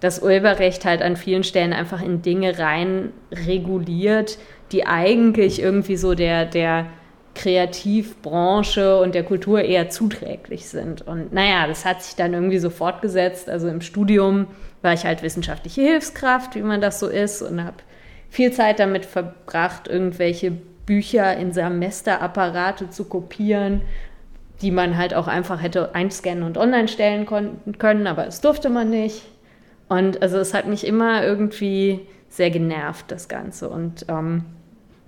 [0.00, 4.38] das Urheberrecht halt an vielen Stellen einfach in Dinge rein reguliert,
[4.72, 6.86] die eigentlich irgendwie so der, der
[7.34, 11.02] Kreativbranche und der Kultur eher zuträglich sind.
[11.06, 13.48] Und naja, das hat sich dann irgendwie so fortgesetzt.
[13.48, 14.46] Also im Studium
[14.82, 17.76] war ich halt wissenschaftliche Hilfskraft, wie man das so ist, und habe
[18.30, 20.52] viel Zeit damit verbracht, irgendwelche
[20.86, 23.82] Bücher in Semesterapparate zu kopieren,
[24.62, 28.90] die man halt auch einfach hätte einscannen und online stellen können, aber es durfte man
[28.90, 29.22] nicht.
[29.88, 33.68] Und also es hat mich immer irgendwie sehr genervt, das Ganze.
[33.68, 34.44] Und ähm,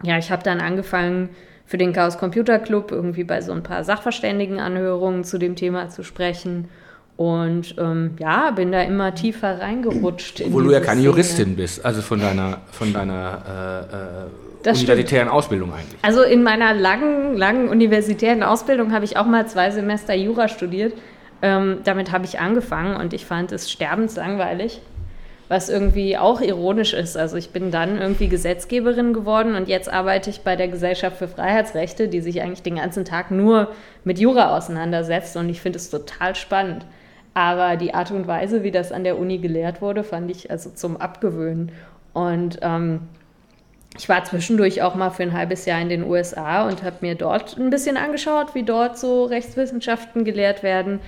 [0.02, 1.30] ja, ich habe dann angefangen,
[1.64, 6.02] für den Chaos Computer Club irgendwie bei so ein paar Sachverständigenanhörungen zu dem Thema zu
[6.02, 6.68] sprechen.
[7.22, 10.42] Und ähm, ja, bin da immer tiefer reingerutscht.
[10.44, 11.04] Obwohl du ja keine Szene.
[11.04, 13.86] Juristin bist, also von deiner, von deiner
[14.64, 15.30] äh, äh, universitären stimmt.
[15.30, 16.00] Ausbildung eigentlich.
[16.02, 20.94] Also in meiner langen, langen universitären Ausbildung habe ich auch mal zwei Semester Jura studiert.
[21.42, 24.80] Ähm, damit habe ich angefangen und ich fand es sterbenslangweilig
[25.48, 27.14] was irgendwie auch ironisch ist.
[27.14, 31.28] Also ich bin dann irgendwie Gesetzgeberin geworden und jetzt arbeite ich bei der Gesellschaft für
[31.28, 33.68] Freiheitsrechte, die sich eigentlich den ganzen Tag nur
[34.02, 36.86] mit Jura auseinandersetzt und ich finde es total spannend.
[37.34, 40.70] Aber die Art und Weise, wie das an der Uni gelehrt wurde, fand ich also
[40.70, 41.72] zum Abgewöhnen.
[42.12, 43.00] Und ähm,
[43.98, 47.14] ich war zwischendurch auch mal für ein halbes Jahr in den USA und habe mir
[47.14, 51.00] dort ein bisschen angeschaut, wie dort so Rechtswissenschaften gelehrt werden.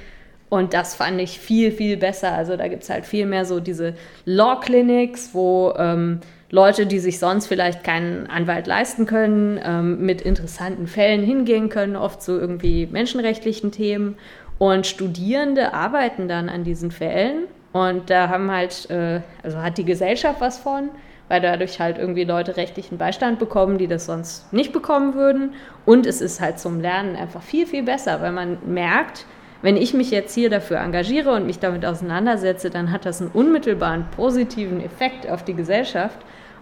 [0.50, 2.32] Und das fand ich viel, viel besser.
[2.32, 7.00] Also da gibt es halt viel mehr so diese Law Clinics, wo ähm, Leute, die
[7.00, 12.38] sich sonst vielleicht keinen Anwalt leisten können, ähm, mit interessanten Fällen hingehen können, oft so
[12.38, 14.16] irgendwie menschenrechtlichen Themen.
[14.64, 17.48] Und Studierende arbeiten dann an diesen Fällen.
[17.74, 20.88] Und da haben halt, äh, also hat die Gesellschaft was von,
[21.28, 25.52] weil dadurch halt irgendwie Leute rechtlichen Beistand bekommen, die das sonst nicht bekommen würden.
[25.84, 29.26] Und es ist halt zum Lernen einfach viel, viel besser, weil man merkt,
[29.60, 33.32] wenn ich mich jetzt hier dafür engagiere und mich damit auseinandersetze, dann hat das einen
[33.32, 36.16] unmittelbaren positiven Effekt auf die Gesellschaft.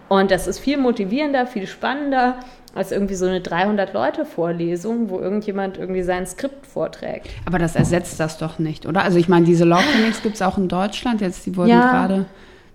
[0.09, 2.35] Und das ist viel motivierender, viel spannender
[2.73, 7.29] als irgendwie so eine 300-Leute-Vorlesung, wo irgendjemand irgendwie sein Skript vorträgt.
[7.45, 9.03] Aber das ersetzt das doch nicht, oder?
[9.03, 11.91] Also ich meine, diese Law Clinics gibt es auch in Deutschland jetzt, die wurden ja.
[11.91, 12.25] gerade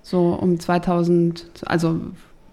[0.03, 2.01] so um 2000, also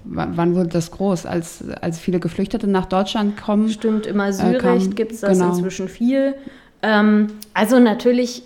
[0.06, 1.26] wann wurde das groß?
[1.26, 3.70] Als, als viele Geflüchtete nach Deutschland kommen?
[3.70, 5.50] Stimmt, im Asylrecht äh, gibt es das genau.
[5.52, 6.36] inzwischen viel.
[6.82, 8.44] Ähm, also natürlich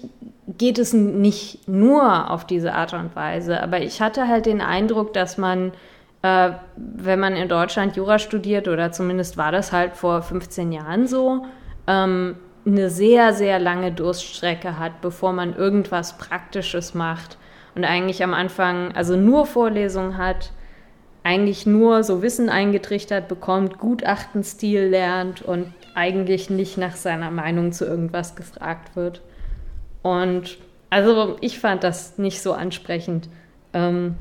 [0.58, 5.14] geht es nicht nur auf diese Art und Weise, aber ich hatte halt den Eindruck,
[5.14, 5.72] dass man,
[6.22, 11.08] äh, wenn man in Deutschland Jura studiert, oder zumindest war das halt vor 15 Jahren
[11.08, 11.46] so,
[11.88, 17.38] ähm, eine sehr, sehr lange Durststrecke hat, bevor man irgendwas Praktisches macht
[17.76, 20.52] und eigentlich am Anfang also nur Vorlesungen hat,
[21.24, 27.86] eigentlich nur so Wissen eingetrichtert bekommt, Gutachtenstil lernt und eigentlich nicht nach seiner Meinung zu
[27.86, 29.22] irgendwas gefragt wird.
[30.02, 30.58] Und
[30.90, 33.30] also ich fand das nicht so ansprechend.
[33.74, 34.16] Ähm,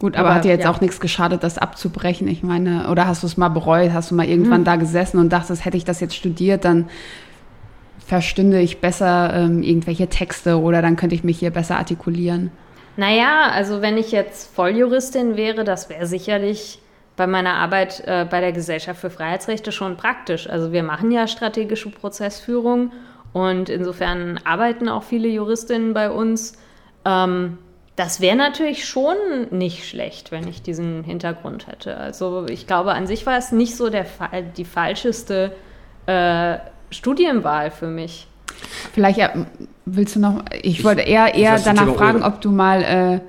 [0.00, 0.70] Gut, aber, aber, hat dir jetzt ja.
[0.70, 2.26] auch nichts geschadet, das abzubrechen?
[2.26, 3.92] Ich meine, oder hast du es mal bereut?
[3.92, 4.64] Hast du mal irgendwann hm.
[4.64, 6.88] da gesessen und dachtest, hätte ich das jetzt studiert, dann
[8.06, 12.50] verstünde ich besser ähm, irgendwelche Texte oder dann könnte ich mich hier besser artikulieren?
[12.96, 16.80] Naja, also wenn ich jetzt Volljuristin wäre, das wäre sicherlich
[17.16, 20.48] bei meiner Arbeit äh, bei der Gesellschaft für Freiheitsrechte schon praktisch.
[20.48, 22.90] Also wir machen ja strategische Prozessführung
[23.34, 26.54] und insofern arbeiten auch viele Juristinnen bei uns.
[27.04, 27.58] Ähm,
[28.00, 29.14] das wäre natürlich schon
[29.50, 31.98] nicht schlecht, wenn ich diesen Hintergrund hätte.
[31.98, 34.06] Also ich glaube, an sich war es nicht so der,
[34.56, 35.52] die falscheste
[36.06, 36.56] äh,
[36.90, 38.26] Studienwahl für mich.
[38.94, 39.46] Vielleicht ja,
[39.84, 43.20] willst du noch, ich, ich wollte eher, eher danach fragen, ob du mal äh,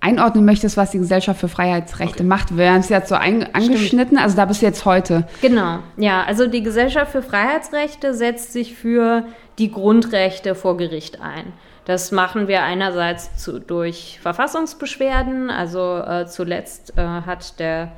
[0.00, 2.24] einordnen möchtest, was die Gesellschaft für Freiheitsrechte okay.
[2.24, 2.56] macht.
[2.56, 4.22] Wir haben es jetzt so ein, angeschnitten, Stimmt.
[4.22, 5.28] also da bist du jetzt heute.
[5.42, 9.24] Genau, ja, also die Gesellschaft für Freiheitsrechte setzt sich für
[9.58, 11.52] die Grundrechte vor Gericht ein.
[11.86, 17.92] Das machen wir einerseits zu, durch Verfassungsbeschwerden, also äh, zuletzt äh, hat der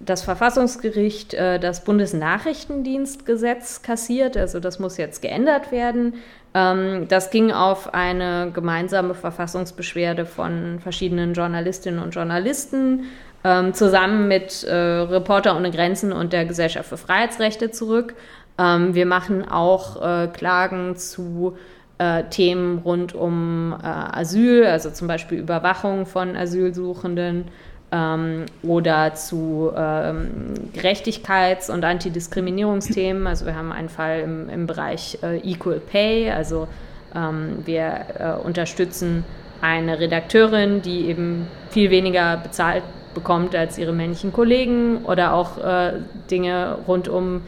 [0.00, 6.14] das Verfassungsgericht äh, das Bundesnachrichtendienstgesetz kassiert, also das muss jetzt geändert werden.
[6.54, 13.04] Ähm, das ging auf eine gemeinsame Verfassungsbeschwerde von verschiedenen Journalistinnen und Journalisten
[13.44, 18.14] ähm, zusammen mit äh, Reporter ohne Grenzen und der Gesellschaft für Freiheitsrechte zurück.
[18.56, 21.58] Ähm, wir machen auch äh, Klagen zu
[21.98, 27.44] äh, Themen rund um äh, Asyl, also zum Beispiel Überwachung von Asylsuchenden
[27.90, 33.26] ähm, oder zu ähm, Gerechtigkeits- und Antidiskriminierungsthemen.
[33.26, 36.68] Also wir haben einen Fall im, im Bereich äh, Equal Pay, also
[37.14, 39.24] ähm, wir äh, unterstützen
[39.60, 42.84] eine Redakteurin, die eben viel weniger bezahlt
[43.14, 45.94] bekommt als ihre männlichen Kollegen oder auch äh,
[46.30, 47.42] Dinge rund um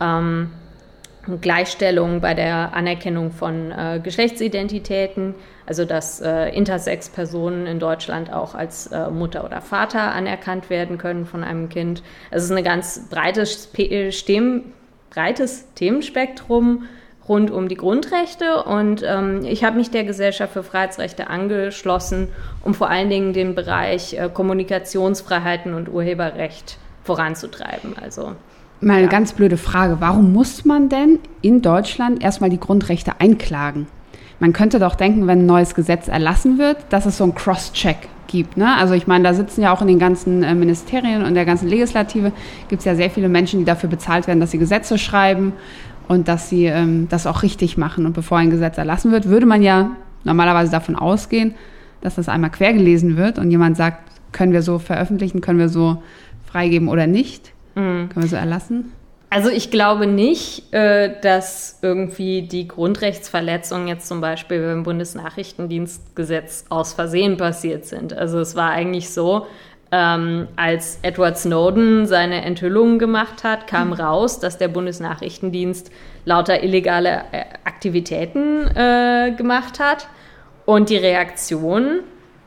[0.00, 0.50] ähm,
[1.40, 5.34] Gleichstellung bei der Anerkennung von äh, Geschlechtsidentitäten,
[5.66, 11.26] also dass äh, Intersex-Personen in Deutschland auch als äh, Mutter oder Vater anerkannt werden können
[11.26, 12.02] von einem Kind.
[12.30, 13.44] Es ist eine ganz breite
[15.10, 16.84] breites Themenspektrum
[17.28, 22.28] rund um die Grundrechte und ähm, ich habe mich der Gesellschaft für Freiheitsrechte angeschlossen,
[22.62, 27.96] um vor allen Dingen den Bereich äh, Kommunikationsfreiheiten und Urheberrecht voranzutreiben.
[27.98, 28.34] Also
[28.84, 29.08] Mal eine ja.
[29.08, 29.96] ganz blöde Frage.
[30.00, 33.86] Warum muss man denn in Deutschland erstmal die Grundrechte einklagen?
[34.40, 37.96] Man könnte doch denken, wenn ein neues Gesetz erlassen wird, dass es so einen Cross-Check
[38.26, 38.56] gibt.
[38.56, 38.76] Ne?
[38.76, 41.68] Also ich meine, da sitzen ja auch in den ganzen äh, Ministerien und der ganzen
[41.68, 42.32] Legislative,
[42.68, 45.52] gibt es ja sehr viele Menschen, die dafür bezahlt werden, dass sie Gesetze schreiben
[46.08, 48.04] und dass sie ähm, das auch richtig machen.
[48.04, 49.92] Und bevor ein Gesetz erlassen wird, würde man ja
[50.24, 51.54] normalerweise davon ausgehen,
[52.00, 53.98] dass das einmal quergelesen wird und jemand sagt,
[54.32, 56.02] können wir so veröffentlichen, können wir so
[56.44, 57.53] freigeben oder nicht.
[57.74, 58.08] Mhm.
[58.08, 58.92] Können wir so erlassen?
[59.34, 66.92] Also ich glaube nicht, äh, dass irgendwie die Grundrechtsverletzungen jetzt zum Beispiel beim Bundesnachrichtendienstgesetz aus
[66.92, 68.12] Versehen passiert sind.
[68.12, 69.48] Also es war eigentlich so,
[69.90, 73.94] ähm, als Edward Snowden seine Enthüllungen gemacht hat, kam mhm.
[73.94, 75.90] raus, dass der Bundesnachrichtendienst
[76.24, 80.06] lauter illegale äh, Aktivitäten äh, gemacht hat.
[80.64, 82.02] Und die Reaktion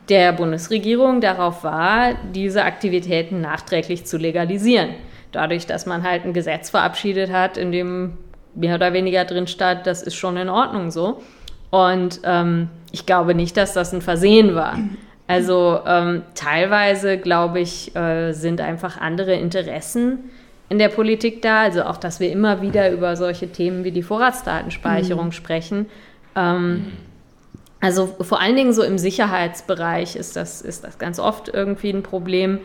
[0.08, 4.94] der Bundesregierung darauf war, diese Aktivitäten nachträglich zu legalisieren
[5.32, 8.18] dadurch, dass man halt ein Gesetz verabschiedet hat, in dem
[8.54, 11.22] mehr oder weniger drin stand, das ist schon in Ordnung so.
[11.70, 14.78] Und ähm, ich glaube nicht, dass das ein Versehen war.
[15.26, 20.30] Also ähm, teilweise, glaube ich, äh, sind einfach andere Interessen
[20.70, 21.60] in der Politik da.
[21.62, 25.32] Also auch, dass wir immer wieder über solche Themen wie die Vorratsdatenspeicherung mhm.
[25.32, 25.86] sprechen.
[26.34, 26.86] Ähm,
[27.80, 32.02] also vor allen Dingen so im Sicherheitsbereich ist das, ist das ganz oft irgendwie ein
[32.02, 32.58] Problem.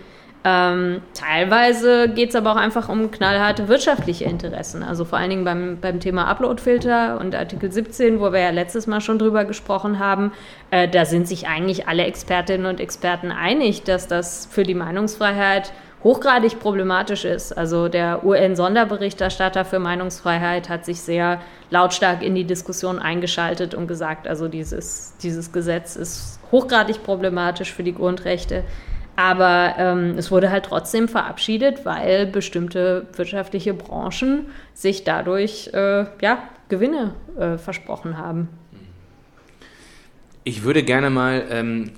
[0.45, 4.83] Ähm, teilweise geht es aber auch einfach um knallharte wirtschaftliche Interessen.
[4.83, 8.85] Also vor allen Dingen beim, beim Thema Uploadfilter und Artikel 17, wo wir ja letztes
[8.85, 10.33] Mal schon drüber gesprochen haben,
[10.71, 15.71] äh, da sind sich eigentlich alle Expertinnen und Experten einig, dass das für die Meinungsfreiheit
[16.03, 17.57] hochgradig problematisch ist.
[17.57, 24.27] Also der UN-Sonderberichterstatter für Meinungsfreiheit hat sich sehr lautstark in die Diskussion eingeschaltet und gesagt,
[24.27, 28.65] also dieses, dieses Gesetz ist hochgradig problematisch für die Grundrechte.
[29.15, 36.43] Aber ähm, es wurde halt trotzdem verabschiedet, weil bestimmte wirtschaftliche Branchen sich dadurch äh, ja,
[36.69, 38.49] Gewinne äh, versprochen haben.
[40.43, 41.91] Ich würde gerne mal ähm,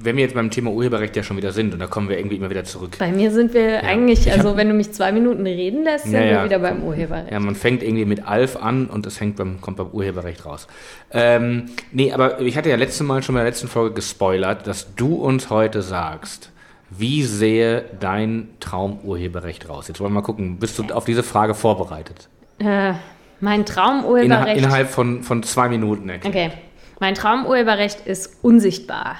[0.00, 2.36] wenn wir jetzt beim Thema Urheberrecht ja schon wieder sind und da kommen wir irgendwie
[2.36, 2.96] immer wieder zurück.
[2.98, 3.80] Bei mir sind wir ja.
[3.80, 7.32] eigentlich, also wenn du mich zwei Minuten reden lässt, sind ja, wir wieder beim Urheberrecht.
[7.32, 10.66] Ja, man fängt irgendwie mit Alf an und es hängt beim, kommt beim Urheberrecht raus.
[11.10, 14.94] Ähm, nee, aber ich hatte ja letztes Mal schon bei der letzten Folge gespoilert, dass
[14.94, 16.50] du uns heute sagst,
[16.90, 19.88] wie sähe dein Traumurheberrecht raus?
[19.88, 22.28] Jetzt wollen wir mal gucken, bist du auf diese Frage vorbereitet?
[22.58, 22.94] Äh,
[23.40, 24.46] mein Traumurheberrecht.
[24.46, 26.08] Inner, innerhalb von, von zwei Minuten.
[26.08, 26.34] Erklärt.
[26.34, 26.58] Okay.
[27.00, 29.16] Mein Traumurheberrecht ist unsichtbar.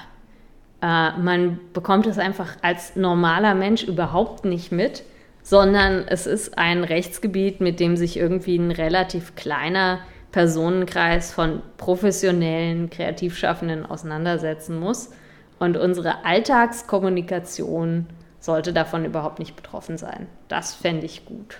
[0.81, 5.03] Äh, man bekommt es einfach als normaler Mensch überhaupt nicht mit,
[5.43, 9.99] sondern es ist ein Rechtsgebiet, mit dem sich irgendwie ein relativ kleiner
[10.31, 15.09] Personenkreis von professionellen Kreativschaffenden auseinandersetzen muss.
[15.57, 18.07] Und unsere Alltagskommunikation
[18.39, 20.27] sollte davon überhaupt nicht betroffen sein.
[20.47, 21.57] Das fände ich gut.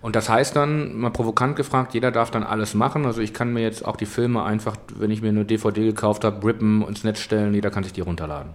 [0.00, 3.04] Und das heißt dann, mal provokant gefragt, jeder darf dann alles machen.
[3.04, 6.24] Also ich kann mir jetzt auch die Filme einfach, wenn ich mir eine DVD gekauft
[6.24, 8.52] habe, rippen, ins Netz stellen, jeder kann sich die runterladen.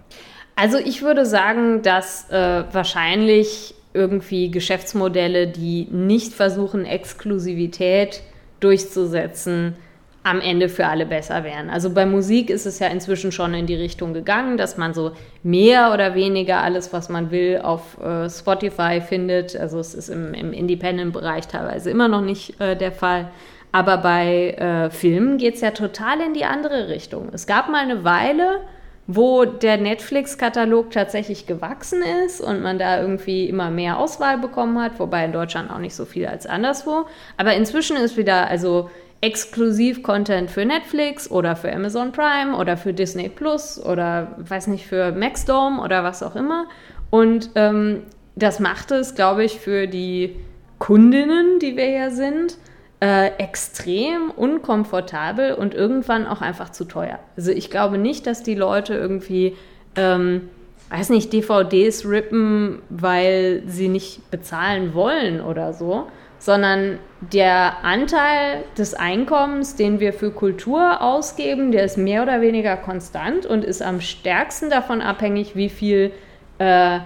[0.56, 8.22] Also ich würde sagen, dass äh, wahrscheinlich irgendwie Geschäftsmodelle, die nicht versuchen, Exklusivität
[8.60, 9.76] durchzusetzen,
[10.24, 11.68] am Ende für alle besser wären.
[11.68, 15.12] Also bei Musik ist es ja inzwischen schon in die Richtung gegangen, dass man so
[15.42, 19.54] mehr oder weniger alles, was man will, auf äh, Spotify findet.
[19.54, 23.30] Also es ist im, im Independent-Bereich teilweise immer noch nicht äh, der Fall.
[23.70, 27.28] Aber bei äh, Filmen geht es ja total in die andere Richtung.
[27.32, 28.60] Es gab mal eine Weile,
[29.06, 34.98] wo der Netflix-Katalog tatsächlich gewachsen ist und man da irgendwie immer mehr Auswahl bekommen hat,
[34.98, 37.04] wobei in Deutschland auch nicht so viel als anderswo.
[37.36, 38.88] Aber inzwischen ist wieder, also
[39.24, 45.12] Exklusiv-Content für Netflix oder für Amazon Prime oder für Disney Plus oder weiß nicht, für
[45.12, 46.66] Maxdome oder was auch immer.
[47.08, 48.02] Und ähm,
[48.36, 50.36] das macht es, glaube ich, für die
[50.78, 52.58] Kundinnen, die wir ja sind,
[53.00, 57.18] äh, extrem unkomfortabel und irgendwann auch einfach zu teuer.
[57.34, 59.56] Also ich glaube nicht, dass die Leute irgendwie,
[59.96, 60.50] ähm,
[60.90, 68.94] weiß nicht, DVDs rippen, weil sie nicht bezahlen wollen oder so, sondern der Anteil des
[68.94, 74.00] Einkommens, den wir für Kultur ausgeben, der ist mehr oder weniger konstant und ist am
[74.00, 76.12] stärksten davon abhängig, wie viel
[76.58, 76.98] äh,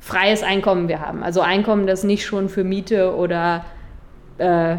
[0.00, 1.22] freies Einkommen wir haben.
[1.22, 3.64] Also Einkommen, das nicht schon für Miete oder
[4.38, 4.76] äh,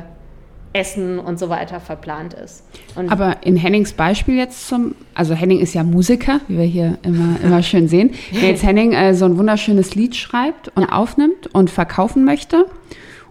[0.74, 2.64] Essen und so weiter verplant ist.
[2.96, 6.98] Und Aber in Hennings Beispiel jetzt zum, also Henning ist ja Musiker, wie wir hier
[7.04, 8.12] immer, immer schön sehen.
[8.32, 10.90] Wenn jetzt Henning äh, so ein wunderschönes Lied schreibt und ja.
[10.90, 12.66] aufnimmt und verkaufen möchte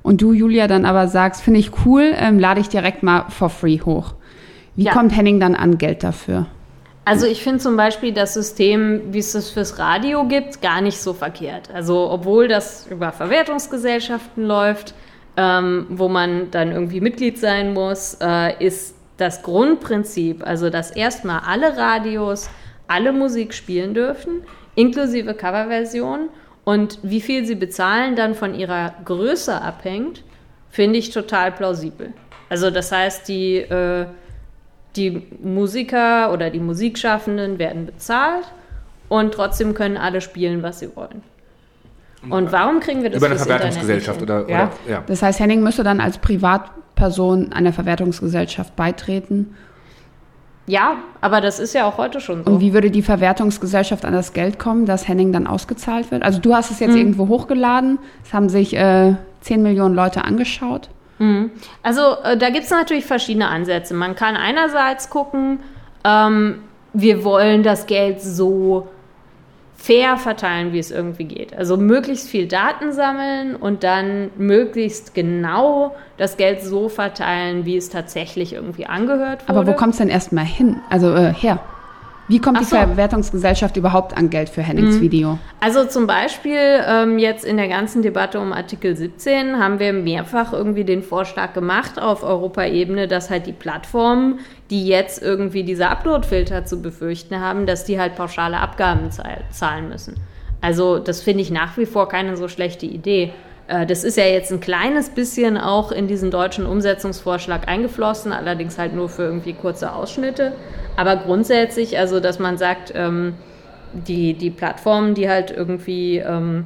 [0.03, 3.51] und du, Julia, dann aber sagst, finde ich cool, ähm, lade ich direkt mal for
[3.51, 4.15] free hoch.
[4.75, 4.93] Wie Ja.
[4.93, 6.47] kommt Henning dann an Geld dafür?
[7.05, 10.99] Also ich finde zum Beispiel das System, wie es es fürs Radio gibt, gar nicht
[10.99, 11.69] so verkehrt.
[11.75, 14.95] Also obwohl das über Verwertungsgesellschaften läuft,
[15.37, 21.41] ähm, wo man dann irgendwie Mitglied sein muss, äh, ist das Grundprinzip, also dass erstmal
[21.47, 22.49] alle Radios
[22.89, 24.43] alle Musik spielen dürfen,
[24.75, 26.29] inklusive Coverversion
[26.65, 30.23] und wie viel sie bezahlen dann von ihrer Größe abhängt,
[30.71, 32.13] finde ich total plausibel.
[32.49, 34.07] Also das heißt, die äh,
[34.97, 38.45] die Musiker oder die Musikschaffenden werden bezahlt
[39.09, 41.23] und trotzdem können alle spielen, was sie wollen.
[42.29, 44.65] Und warum kriegen wir das Über eine Verwertungsgesellschaft oder, ja.
[44.65, 45.05] oder ja.
[45.07, 49.57] Das heißt, Henning müsste dann als Privatperson einer Verwertungsgesellschaft beitreten.
[50.67, 52.53] Ja, aber das ist ja auch heute schon so.
[52.53, 56.23] Und wie würde die Verwertungsgesellschaft an das Geld kommen, dass Henning dann ausgezahlt wird?
[56.23, 60.89] Also du hast es jetzt irgendwo hochgeladen, es haben sich äh, 10 Millionen Leute angeschaut.
[61.83, 63.95] Also äh, da gibt es natürlich verschiedene Ansätze.
[63.95, 65.61] Man kann einerseits gucken,
[66.05, 66.61] ähm,
[66.93, 68.89] wir wollen das Geld so
[69.83, 71.57] fair verteilen, wie es irgendwie geht.
[71.57, 77.89] Also möglichst viel Daten sammeln und dann möglichst genau das Geld so verteilen, wie es
[77.89, 79.59] tatsächlich irgendwie angehört wurde.
[79.59, 80.77] Aber wo kommt es denn erstmal hin?
[80.89, 81.59] Also äh, her.
[82.29, 82.77] Wie kommt die so.
[82.77, 82.83] Mhm.
[82.83, 85.39] Verwertungsgesellschaft überhaupt an Geld für Hennings Video?
[85.61, 90.53] Also zum Beispiel ähm, jetzt in der ganzen Debatte um Artikel 17 haben wir mehrfach
[90.53, 94.39] irgendwie den Vorschlag gemacht auf Europaebene, dass halt die Plattformen,
[94.73, 99.91] die jetzt irgendwie diese Upload-Filter zu befürchten haben, dass die halt pauschale Abgaben zahl- zahlen
[99.91, 100.15] müssen.
[100.63, 103.33] Also das finde ich nach wie vor keine so schlechte Idee.
[103.69, 108.79] Äh, Das ist ja jetzt ein kleines bisschen auch in diesen deutschen Umsetzungsvorschlag eingeflossen, allerdings
[108.79, 110.55] halt nur für irgendwie kurze Ausschnitte.
[110.97, 113.35] Aber grundsätzlich, also dass man sagt, ähm,
[113.93, 116.65] die, die Plattformen, die halt irgendwie ähm,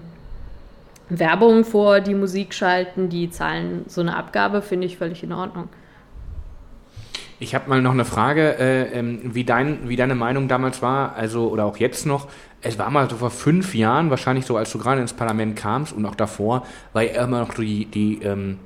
[1.08, 5.68] Werbung vor die Musik schalten, die zahlen so eine Abgabe, finde ich völlig in Ordnung.
[7.38, 11.14] Ich habe mal noch eine Frage, äh, ähm, wie, dein, wie deine Meinung damals war,
[11.16, 12.28] also oder auch jetzt noch.
[12.62, 15.92] Es war mal so vor fünf Jahren, wahrscheinlich so, als du gerade ins Parlament kamst
[15.92, 18.58] und auch davor, war ja immer noch die, die ähm,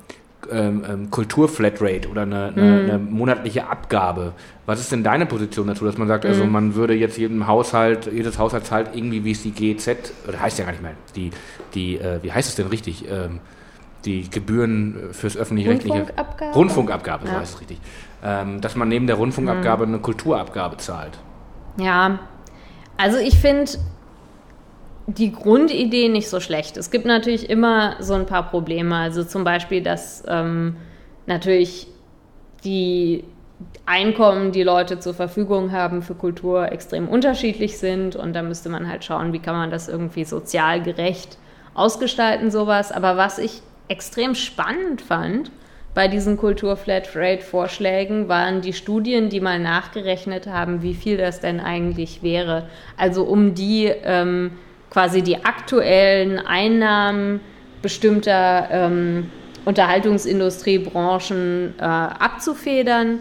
[0.49, 4.33] ähm, ähm, Kultur-Flatrate oder eine, eine, eine monatliche Abgabe.
[4.65, 8.09] Was ist denn deine Position dazu, dass man sagt, also man würde jetzt jedem Haushalt,
[8.11, 11.31] jedes Haushalt zahlt irgendwie, wie es die GZ, oder heißt ja gar nicht mehr, die,
[11.73, 13.05] die äh, wie heißt es denn richtig?
[13.09, 13.39] Ähm,
[14.05, 16.53] die Gebühren fürs öffentlich-rechtliche Rundfunkabgabe?
[16.55, 17.39] Rundfunkabgabe, so Ja.
[17.39, 17.79] heißt es richtig.
[18.23, 21.17] Ähm, dass man neben der Rundfunkabgabe eine Kulturabgabe zahlt.
[21.77, 22.19] Ja,
[22.97, 23.71] also ich finde
[25.07, 26.77] die Grundidee nicht so schlecht.
[26.77, 28.95] Es gibt natürlich immer so ein paar Probleme.
[28.95, 30.75] Also zum Beispiel, dass ähm,
[31.25, 31.87] natürlich
[32.63, 33.23] die
[33.87, 38.15] Einkommen, die Leute zur Verfügung haben für Kultur, extrem unterschiedlich sind.
[38.15, 41.39] Und da müsste man halt schauen, wie kann man das irgendwie sozial gerecht
[41.73, 42.91] ausgestalten, sowas.
[42.91, 45.51] Aber was ich extrem spannend fand
[45.93, 52.23] bei diesen Kultur-Flatrate-Vorschlägen, waren die Studien, die mal nachgerechnet haben, wie viel das denn eigentlich
[52.23, 52.69] wäre.
[52.97, 54.51] Also um die ähm,
[54.89, 57.41] quasi die aktuellen Einnahmen
[57.81, 59.29] bestimmter ähm,
[59.65, 63.19] Unterhaltungsindustriebranchen äh, abzufedern.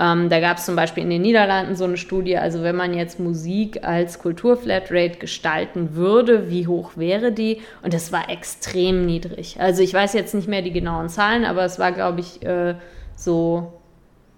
[0.00, 2.94] Ähm, da gab es zum Beispiel in den Niederlanden so eine Studie, also wenn man
[2.94, 7.60] jetzt Musik als Kulturflatrate gestalten würde, wie hoch wäre die?
[7.82, 9.58] Und das war extrem niedrig.
[9.60, 12.76] Also ich weiß jetzt nicht mehr die genauen Zahlen, aber es war, glaube ich, äh,
[13.14, 13.74] so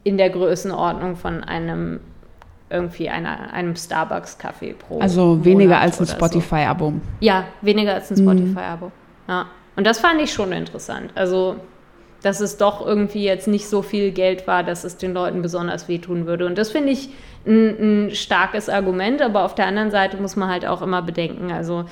[0.02, 2.00] in der Größenordnung von einem
[2.68, 6.16] irgendwie einer, einem Starbucks-Kaffee pro Also weniger Monat als ein oder so.
[6.16, 6.92] Spotify-Abo.
[7.20, 8.90] Ja, weniger als ein Spotify-Abo.
[9.28, 9.46] Ja.
[9.76, 11.12] Und das fand ich schon interessant.
[11.14, 11.56] Also,
[12.22, 15.88] dass es doch irgendwie jetzt nicht so viel Geld war, dass es den Leuten besonders
[15.88, 16.46] wehtun würde.
[16.46, 17.10] Und das finde ich
[17.46, 21.50] ein, ein starkes Argument, aber auf der anderen Seite muss man halt auch immer bedenken,
[21.50, 21.84] also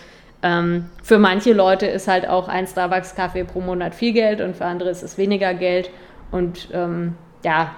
[0.42, 4.64] ähm, für manche Leute ist halt auch ein Starbucks-Kaffee pro Monat viel Geld und für
[4.64, 5.90] andere ist es weniger Geld.
[6.30, 7.14] Und ähm,
[7.44, 7.72] ja,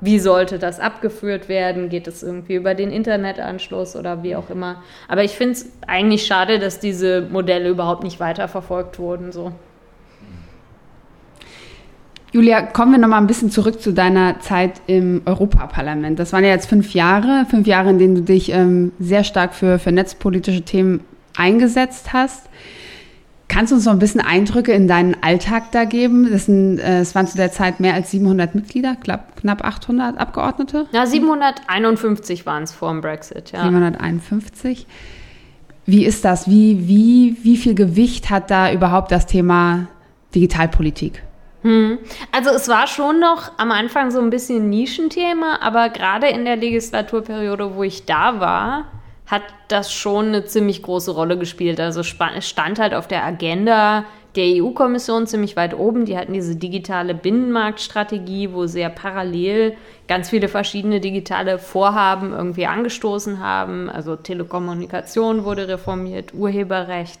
[0.00, 1.88] wie sollte das abgeführt werden?
[1.88, 4.82] Geht es irgendwie über den Internetanschluss oder wie auch immer?
[5.08, 9.32] Aber ich finde es eigentlich schade, dass diese Modelle überhaupt nicht weiterverfolgt wurden.
[9.32, 9.52] So.
[12.34, 16.18] Julia, kommen wir noch mal ein bisschen zurück zu deiner Zeit im Europaparlament.
[16.18, 19.54] Das waren ja jetzt fünf Jahre, fünf Jahre, in denen du dich ähm, sehr stark
[19.54, 21.04] für, für netzpolitische Themen
[21.36, 22.48] eingesetzt hast.
[23.46, 26.28] Kannst du uns noch ein bisschen Eindrücke in deinen Alltag da geben?
[26.28, 30.18] Das sind, äh, es waren zu der Zeit mehr als 700 Mitglieder, knapp, knapp 800
[30.18, 30.86] Abgeordnete.
[30.92, 33.62] Na, 751 waren es vor dem Brexit, ja.
[33.62, 34.88] 751.
[35.86, 36.48] Wie ist das?
[36.48, 39.86] Wie, wie, wie viel Gewicht hat da überhaupt das Thema
[40.34, 41.22] Digitalpolitik?
[41.64, 46.56] Also es war schon noch am Anfang so ein bisschen Nischenthema, aber gerade in der
[46.56, 48.84] Legislaturperiode, wo ich da war,
[49.26, 51.80] hat das schon eine ziemlich große Rolle gespielt.
[51.80, 54.04] Also stand halt auf der Agenda
[54.36, 56.04] der EU-Kommission ziemlich weit oben.
[56.04, 63.38] Die hatten diese digitale Binnenmarktstrategie, wo ja parallel ganz viele verschiedene digitale Vorhaben irgendwie angestoßen
[63.38, 63.88] haben.
[63.88, 67.20] Also Telekommunikation wurde reformiert, Urheberrecht.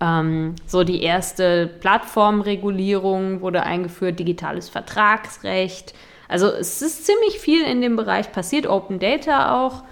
[0.00, 5.94] Ähm, so die erste Plattformregulierung wurde eingeführt, digitales Vertragsrecht.
[6.28, 9.82] Also es ist ziemlich viel in dem Bereich passiert, Open Data auch.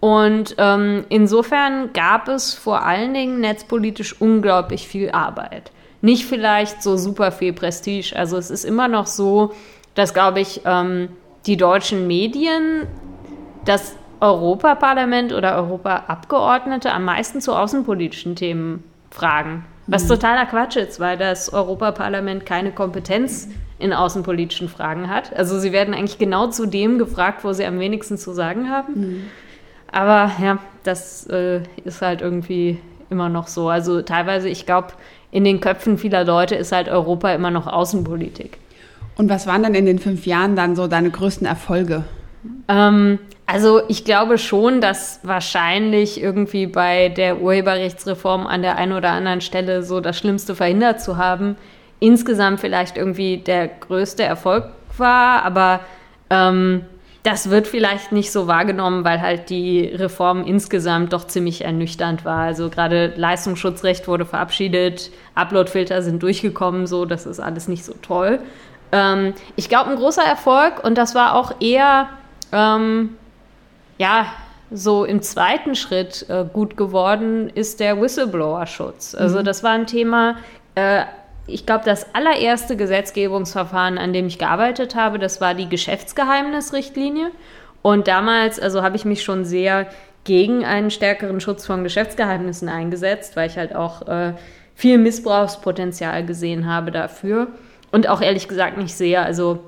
[0.00, 5.72] Und ähm, insofern gab es vor allen Dingen netzpolitisch unglaublich viel Arbeit.
[6.02, 8.14] Nicht vielleicht so super viel Prestige.
[8.14, 9.52] Also es ist immer noch so,
[9.94, 11.08] dass, glaube ich, ähm,
[11.46, 12.86] die deutschen Medien
[13.64, 19.64] das Europaparlament oder Europaabgeordnete am meisten zu außenpolitischen Themen fragen.
[19.86, 20.08] Was mhm.
[20.08, 23.48] totaler Quatsch ist, weil das Europaparlament keine Kompetenz
[23.78, 25.34] in außenpolitischen Fragen hat.
[25.36, 28.94] Also sie werden eigentlich genau zu dem gefragt, wo sie am wenigsten zu sagen haben.
[28.94, 29.22] Mhm.
[29.92, 32.78] Aber ja, das äh, ist halt irgendwie
[33.10, 33.68] immer noch so.
[33.68, 34.88] Also teilweise, ich glaube,
[35.30, 38.58] in den Köpfen vieler Leute ist halt Europa immer noch Außenpolitik.
[39.16, 42.04] Und was waren denn in den fünf Jahren dann so deine größten Erfolge?
[42.68, 49.10] Ähm, also ich glaube schon, dass wahrscheinlich irgendwie bei der Urheberrechtsreform an der einen oder
[49.10, 51.56] anderen Stelle so das Schlimmste verhindert zu haben,
[52.00, 54.64] insgesamt vielleicht irgendwie der größte Erfolg
[54.98, 55.80] war, aber
[56.28, 56.84] ähm,
[57.22, 62.42] das wird vielleicht nicht so wahrgenommen, weil halt die Reform insgesamt doch ziemlich ernüchternd war.
[62.42, 68.38] Also gerade Leistungsschutzrecht wurde verabschiedet, Uploadfilter sind durchgekommen, so, das ist alles nicht so toll.
[68.92, 72.08] Ähm, ich glaube, ein großer Erfolg, und das war auch eher,
[72.52, 73.16] ähm,
[73.98, 74.26] ja,
[74.70, 79.14] so im zweiten Schritt äh, gut geworden, ist der Whistleblower-Schutz.
[79.14, 79.44] Also mhm.
[79.44, 80.36] das war ein Thema,
[80.74, 81.04] äh,
[81.46, 87.30] ich glaube, das allererste Gesetzgebungsverfahren, an dem ich gearbeitet habe, das war die Geschäftsgeheimnisrichtlinie.
[87.82, 89.86] Und damals, also habe ich mich schon sehr
[90.24, 94.32] gegen einen stärkeren Schutz von Geschäftsgeheimnissen eingesetzt, weil ich halt auch äh,
[94.74, 97.46] viel Missbrauchspotenzial gesehen habe dafür.
[97.92, 99.60] Und auch ehrlich gesagt nicht sehe, also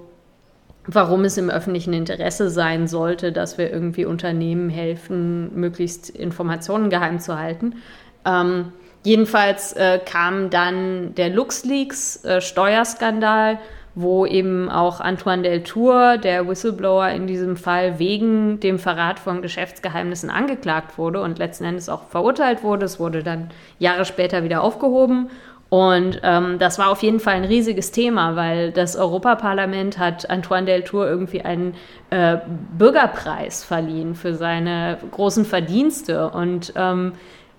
[0.88, 7.20] warum es im öffentlichen Interesse sein sollte, dass wir irgendwie Unternehmen helfen, möglichst Informationen geheim
[7.20, 7.76] zu halten.
[8.24, 8.72] Ähm,
[9.04, 13.58] Jedenfalls äh, kam dann der LuxLeaks äh, Steuerskandal,
[13.94, 20.30] wo eben auch Antoine Deltour, der Whistleblower in diesem Fall, wegen dem Verrat von Geschäftsgeheimnissen
[20.30, 22.84] angeklagt wurde und letzten Endes auch verurteilt wurde.
[22.84, 25.30] Es wurde dann Jahre später wieder aufgehoben.
[25.70, 30.64] Und ähm, das war auf jeden Fall ein riesiges Thema, weil das Europaparlament hat Antoine
[30.64, 31.74] Deltour irgendwie einen
[32.08, 32.38] äh,
[32.78, 36.30] Bürgerpreis verliehen für seine großen Verdienste.
[36.30, 37.12] Und ähm,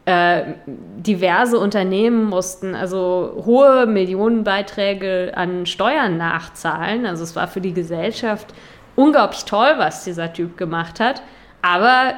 [0.05, 7.05] äh, diverse Unternehmen mussten also hohe Millionenbeiträge an Steuern nachzahlen.
[7.05, 8.55] Also es war für die Gesellschaft
[8.95, 11.21] unglaublich toll, was dieser Typ gemacht hat.
[11.61, 12.15] Aber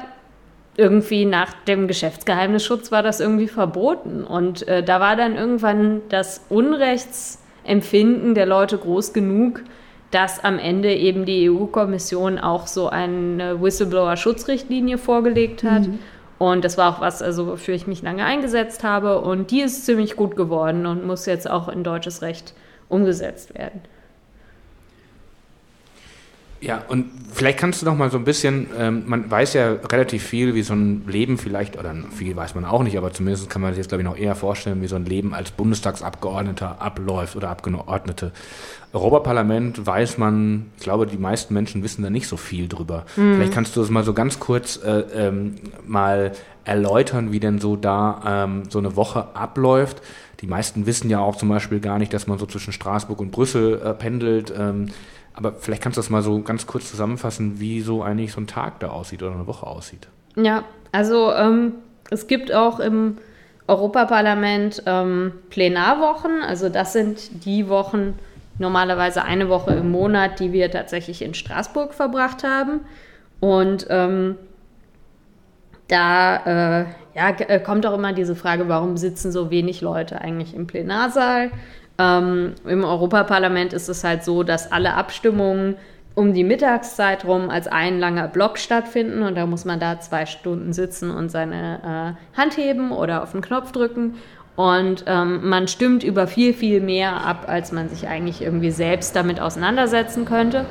[0.76, 4.24] irgendwie nach dem Geschäftsgeheimnisschutz war das irgendwie verboten.
[4.24, 9.62] Und äh, da war dann irgendwann das Unrechtsempfinden der Leute groß genug,
[10.10, 15.88] dass am Ende eben die EU-Kommission auch so eine Whistleblower-Schutzrichtlinie vorgelegt hat.
[15.88, 15.98] Mhm.
[16.38, 19.20] Und das war auch was, also wofür ich mich lange eingesetzt habe.
[19.20, 22.54] Und die ist ziemlich gut geworden und muss jetzt auch in deutsches Recht
[22.88, 23.80] umgesetzt werden.
[26.62, 30.22] Ja, und vielleicht kannst du noch mal so ein bisschen, ähm, man weiß ja relativ
[30.22, 33.60] viel, wie so ein Leben vielleicht, oder viel weiß man auch nicht, aber zumindest kann
[33.60, 37.34] man sich jetzt, glaube ich, noch eher vorstellen, wie so ein Leben als Bundestagsabgeordneter abläuft
[37.34, 38.30] oder Abgeordnete.
[38.92, 43.06] Europaparlament weiß man, ich glaube, die meisten Menschen wissen da nicht so viel drüber.
[43.16, 43.36] Mhm.
[43.36, 45.54] Vielleicht kannst du das mal so ganz kurz äh, ähm,
[45.84, 46.32] mal
[46.64, 50.00] erläutern, wie denn so da ähm, so eine Woche abläuft.
[50.42, 53.32] Die meisten wissen ja auch zum Beispiel gar nicht, dass man so zwischen Straßburg und
[53.32, 54.52] Brüssel äh, pendelt.
[54.56, 54.90] Ähm,
[55.34, 58.46] aber vielleicht kannst du das mal so ganz kurz zusammenfassen, wie so eigentlich so ein
[58.46, 60.08] Tag da aussieht oder eine Woche aussieht.
[60.36, 61.74] Ja, also ähm,
[62.10, 63.18] es gibt auch im
[63.66, 66.42] Europaparlament ähm, Plenarwochen.
[66.42, 68.18] Also das sind die Wochen,
[68.58, 72.80] normalerweise eine Woche im Monat, die wir tatsächlich in Straßburg verbracht haben.
[73.40, 74.36] Und ähm,
[75.88, 76.36] da
[76.80, 80.66] äh, ja, äh, kommt auch immer diese Frage, warum sitzen so wenig Leute eigentlich im
[80.66, 81.50] Plenarsaal?
[82.02, 85.76] Ähm, Im Europaparlament ist es halt so, dass alle Abstimmungen
[86.14, 90.26] um die Mittagszeit rum als ein langer Block stattfinden und da muss man da zwei
[90.26, 94.16] Stunden sitzen und seine äh, Hand heben oder auf den Knopf drücken
[94.56, 99.16] und ähm, man stimmt über viel, viel mehr ab, als man sich eigentlich irgendwie selbst
[99.16, 100.66] damit auseinandersetzen könnte.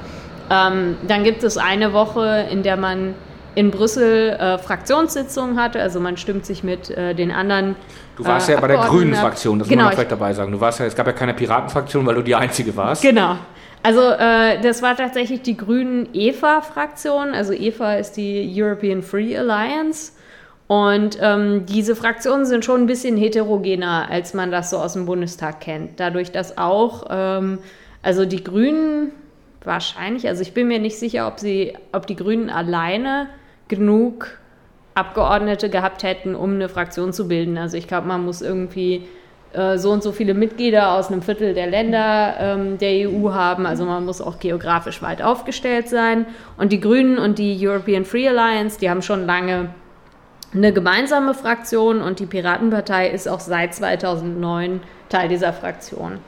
[0.51, 3.15] Ähm, dann gibt es eine Woche, in der man
[3.55, 5.81] in Brüssel äh, Fraktionssitzungen hatte.
[5.81, 7.75] Also man stimmt sich mit äh, den anderen.
[8.15, 10.51] Du warst äh, ja bei der Grünen Fraktion, das genau, muss man vielleicht dabei sagen.
[10.51, 13.01] Du warst ja, es gab ja keine Piratenfraktion, weil du die einzige warst.
[13.01, 13.37] Genau.
[13.83, 17.33] Also äh, das war tatsächlich die Grünen EFA-Fraktion.
[17.33, 20.13] Also EFA ist die European Free Alliance.
[20.67, 25.05] Und ähm, diese Fraktionen sind schon ein bisschen heterogener, als man das so aus dem
[25.05, 25.99] Bundestag kennt.
[25.99, 27.59] Dadurch, dass auch, ähm,
[28.01, 29.11] also die Grünen
[29.65, 33.27] wahrscheinlich, also ich bin mir nicht sicher, ob sie, ob die Grünen alleine
[33.67, 34.39] genug
[34.93, 37.57] Abgeordnete gehabt hätten, um eine Fraktion zu bilden.
[37.57, 39.07] Also ich glaube, man muss irgendwie
[39.53, 43.65] äh, so und so viele Mitglieder aus einem Viertel der Länder ähm, der EU haben.
[43.65, 46.25] Also man muss auch geografisch weit aufgestellt sein.
[46.57, 49.69] Und die Grünen und die European Free Alliance, die haben schon lange
[50.53, 56.19] eine gemeinsame Fraktion und die Piratenpartei ist auch seit 2009 Teil dieser Fraktion.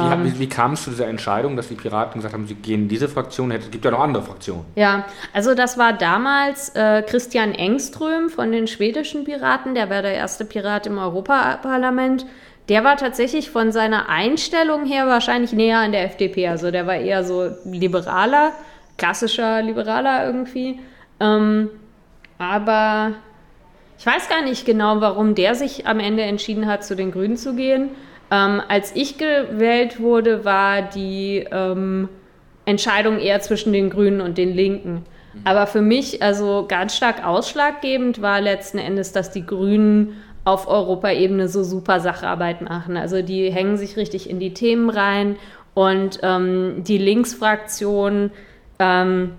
[0.00, 2.54] Wie, ähm, wie, wie kam es zu dieser Entscheidung, dass die Piraten gesagt haben, sie
[2.54, 3.50] gehen in diese Fraktion?
[3.50, 4.64] Es gibt ja noch andere Fraktionen.
[4.74, 10.14] Ja, also das war damals äh, Christian Engström von den schwedischen Piraten, der war der
[10.14, 12.26] erste Pirat im Europaparlament.
[12.68, 16.48] Der war tatsächlich von seiner Einstellung her wahrscheinlich näher an der FDP.
[16.48, 18.52] Also der war eher so liberaler,
[18.98, 20.80] klassischer Liberaler irgendwie.
[21.20, 21.70] Ähm,
[22.38, 23.12] aber
[23.98, 27.36] ich weiß gar nicht genau, warum der sich am Ende entschieden hat, zu den Grünen
[27.36, 27.90] zu gehen.
[28.30, 32.08] Ähm, als ich gewählt wurde, war die ähm,
[32.64, 35.04] Entscheidung eher zwischen den Grünen und den Linken.
[35.44, 41.48] Aber für mich, also ganz stark ausschlaggebend war letzten Endes, dass die Grünen auf Europaebene
[41.48, 42.96] so super Sacharbeit machen.
[42.96, 45.36] Also die hängen sich richtig in die Themen rein
[45.74, 48.30] und ähm, die Linksfraktion
[48.78, 49.32] ähm,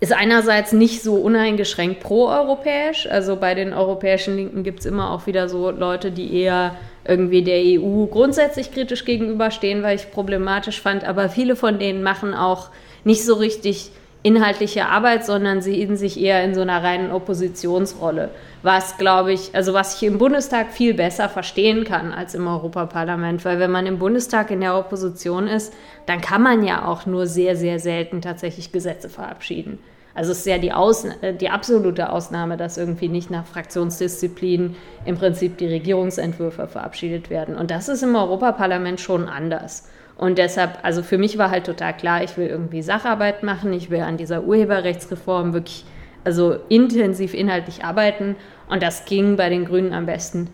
[0.00, 3.08] ist einerseits nicht so uneingeschränkt proeuropäisch.
[3.08, 6.76] Also bei den europäischen Linken gibt es immer auch wieder so Leute, die eher
[7.06, 11.04] irgendwie der EU grundsätzlich kritisch gegenüberstehen, weil ich problematisch fand.
[11.04, 12.68] Aber viele von denen machen auch
[13.04, 13.90] nicht so richtig
[14.26, 18.30] inhaltliche Arbeit, sondern sehen sich eher in so einer reinen Oppositionsrolle.
[18.62, 23.44] Was, glaube ich, also was ich im Bundestag viel besser verstehen kann als im Europaparlament.
[23.44, 25.72] Weil wenn man im Bundestag in der Opposition ist,
[26.06, 29.78] dann kann man ja auch nur sehr, sehr selten tatsächlich Gesetze verabschieden.
[30.12, 34.74] Also es ist ja die, Ausna äh, die absolute Ausnahme, dass irgendwie nicht nach Fraktionsdisziplin
[35.04, 37.54] im Prinzip die Regierungsentwürfe verabschiedet werden.
[37.54, 39.88] Und das ist im Europaparlament schon anders.
[40.16, 43.90] Und deshalb, also für mich war halt total klar, ich will irgendwie Sacharbeit machen, ich
[43.90, 45.84] will an dieser Urheberrechtsreform wirklich
[46.24, 48.34] also intensiv inhaltlich arbeiten
[48.68, 50.48] und das ging bei den Grünen am besten.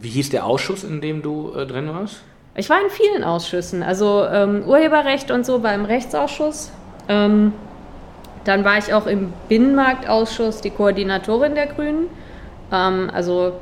[0.00, 2.22] Wie hieß der Ausschuss, in dem du äh, drin warst?
[2.56, 6.72] Ich war in vielen Ausschüssen, also ähm, Urheberrecht und so beim Rechtsausschuss.
[7.08, 7.52] Ähm,
[8.44, 12.08] dann war ich auch im Binnenmarktausschuss die Koordinatorin der Grünen.
[12.72, 13.54] Ähm, also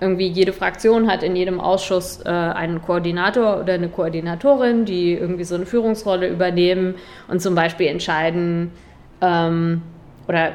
[0.00, 5.44] irgendwie jede Fraktion hat in jedem Ausschuss äh, einen Koordinator oder eine Koordinatorin, die irgendwie
[5.44, 6.94] so eine Führungsrolle übernehmen
[7.26, 8.70] und zum Beispiel entscheiden
[9.20, 9.82] ähm,
[10.28, 10.52] oder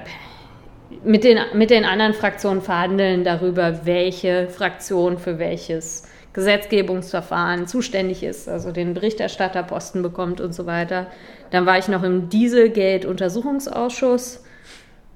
[1.03, 8.49] mit den, mit den anderen Fraktionen verhandeln darüber, welche Fraktion für welches Gesetzgebungsverfahren zuständig ist,
[8.49, 11.07] also den Berichterstatterposten bekommt und so weiter.
[11.51, 14.43] Dann war ich noch im Dieselgate-Untersuchungsausschuss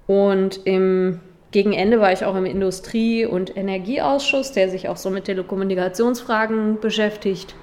[0.06, 1.20] und im
[1.52, 6.80] gegen Ende war ich auch im Industrie- und Energieausschuss, der sich auch so mit Telekommunikationsfragen
[6.82, 7.56] beschäftigt.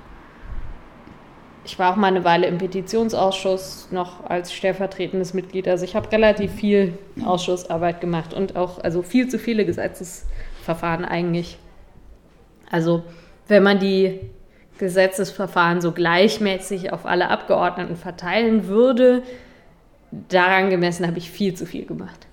[1.67, 5.67] Ich war auch mal eine Weile im Petitionsausschuss noch als stellvertretendes Mitglied.
[5.67, 11.59] Also ich habe relativ viel Ausschussarbeit gemacht und auch also viel zu viele Gesetzesverfahren eigentlich.
[12.71, 13.03] Also
[13.49, 14.21] wenn man die
[14.79, 19.23] Gesetzesverfahren so gleichmäßig auf alle Abgeordneten verteilen würde,
[20.29, 22.27] daran gemessen habe ich viel zu viel gemacht.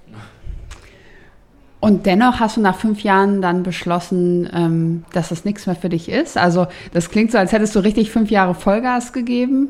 [1.82, 5.90] Und dennoch hast du nach fünf Jahren dann beschlossen, ähm, dass das nichts mehr für
[5.90, 6.38] dich ist.
[6.38, 9.70] Also das klingt so, als hättest du richtig fünf Jahre Vollgas gegeben.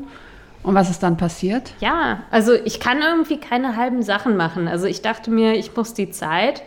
[0.62, 1.72] Und was ist dann passiert?
[1.80, 4.68] Ja, also ich kann irgendwie keine halben Sachen machen.
[4.68, 6.62] Also ich dachte mir, ich muss die Zeit,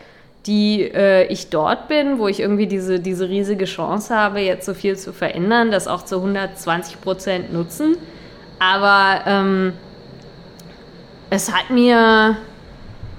[0.47, 4.73] die äh, ich dort bin, wo ich irgendwie diese, diese riesige Chance habe, jetzt so
[4.73, 7.97] viel zu verändern, das auch zu 120 Prozent nutzen.
[8.57, 9.73] Aber ähm,
[11.29, 12.37] es hat mir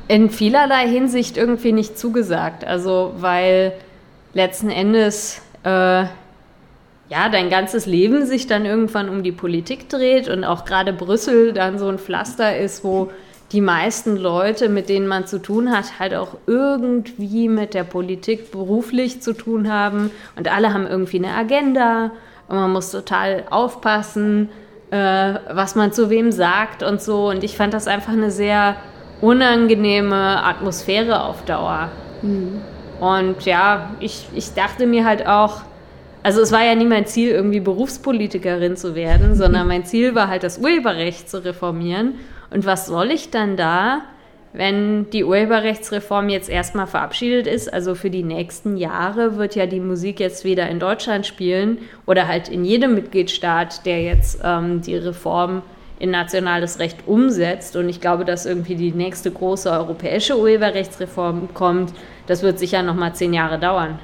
[0.09, 2.65] in vielerlei Hinsicht irgendwie nicht zugesagt.
[2.65, 3.73] Also, weil
[4.35, 6.05] letzten Endes äh,
[7.09, 11.53] ja dein ganzes Leben sich dann irgendwann um die Politik dreht und auch gerade Brüssel
[11.53, 13.11] dann so ein Pflaster ist, wo
[13.53, 18.51] die meisten Leute, mit denen man zu tun hat, halt auch irgendwie mit der Politik
[18.51, 22.11] beruflich zu tun haben und alle haben irgendwie eine Agenda
[22.49, 24.49] und man muss total aufpassen,
[24.91, 27.29] äh, was man zu wem sagt und so.
[27.29, 28.77] Und ich fand das einfach eine sehr
[29.21, 31.91] unangenehme Atmosphäre auf Dauer.
[32.23, 32.61] Mhm.
[33.01, 35.63] Und ja, ich, ich dachte mir halt auch,
[36.23, 40.29] also es war ja nie mein Ziel, irgendwie Berufspolitikerin zu werden, sondern mein Ziel war
[40.29, 42.15] halt, das Urheberrecht zu reformieren.
[42.51, 44.01] Und was soll ich dann da,
[44.53, 47.73] wenn die Urheberrechtsreform jetzt erstmal verabschiedet ist?
[47.73, 52.27] Also für die nächsten Jahre wird ja die Musik jetzt wieder in Deutschland spielen oder
[52.27, 55.63] halt in jedem Mitgliedstaat, der jetzt ähm, die Reform
[55.99, 57.77] in nationales Recht umsetzt.
[57.77, 61.93] Und ich glaube, dass irgendwie die nächste große europäische Urheberrechtsreform kommt.
[62.27, 63.99] Das wird sicher noch mal zehn Jahre dauern.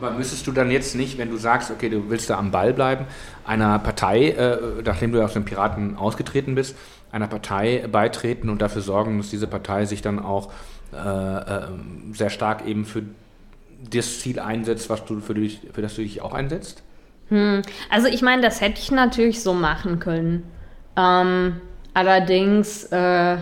[0.00, 2.72] Aber müsstest du dann jetzt nicht, wenn du sagst, okay, du willst da am Ball
[2.72, 3.06] bleiben,
[3.44, 6.76] einer Partei, äh, nachdem du aus den Piraten ausgetreten bist,
[7.12, 10.50] einer Partei beitreten und dafür sorgen, dass diese Partei sich dann auch
[10.92, 11.62] äh, äh,
[12.12, 13.02] sehr stark eben für
[13.90, 16.82] das Ziel einsetzt, was du für, dich, für das du dich auch einsetzt?
[17.28, 17.62] Hm.
[17.90, 20.42] Also ich meine, das hätte ich natürlich so machen können.
[20.96, 21.60] Ähm,
[21.94, 23.36] allerdings, äh,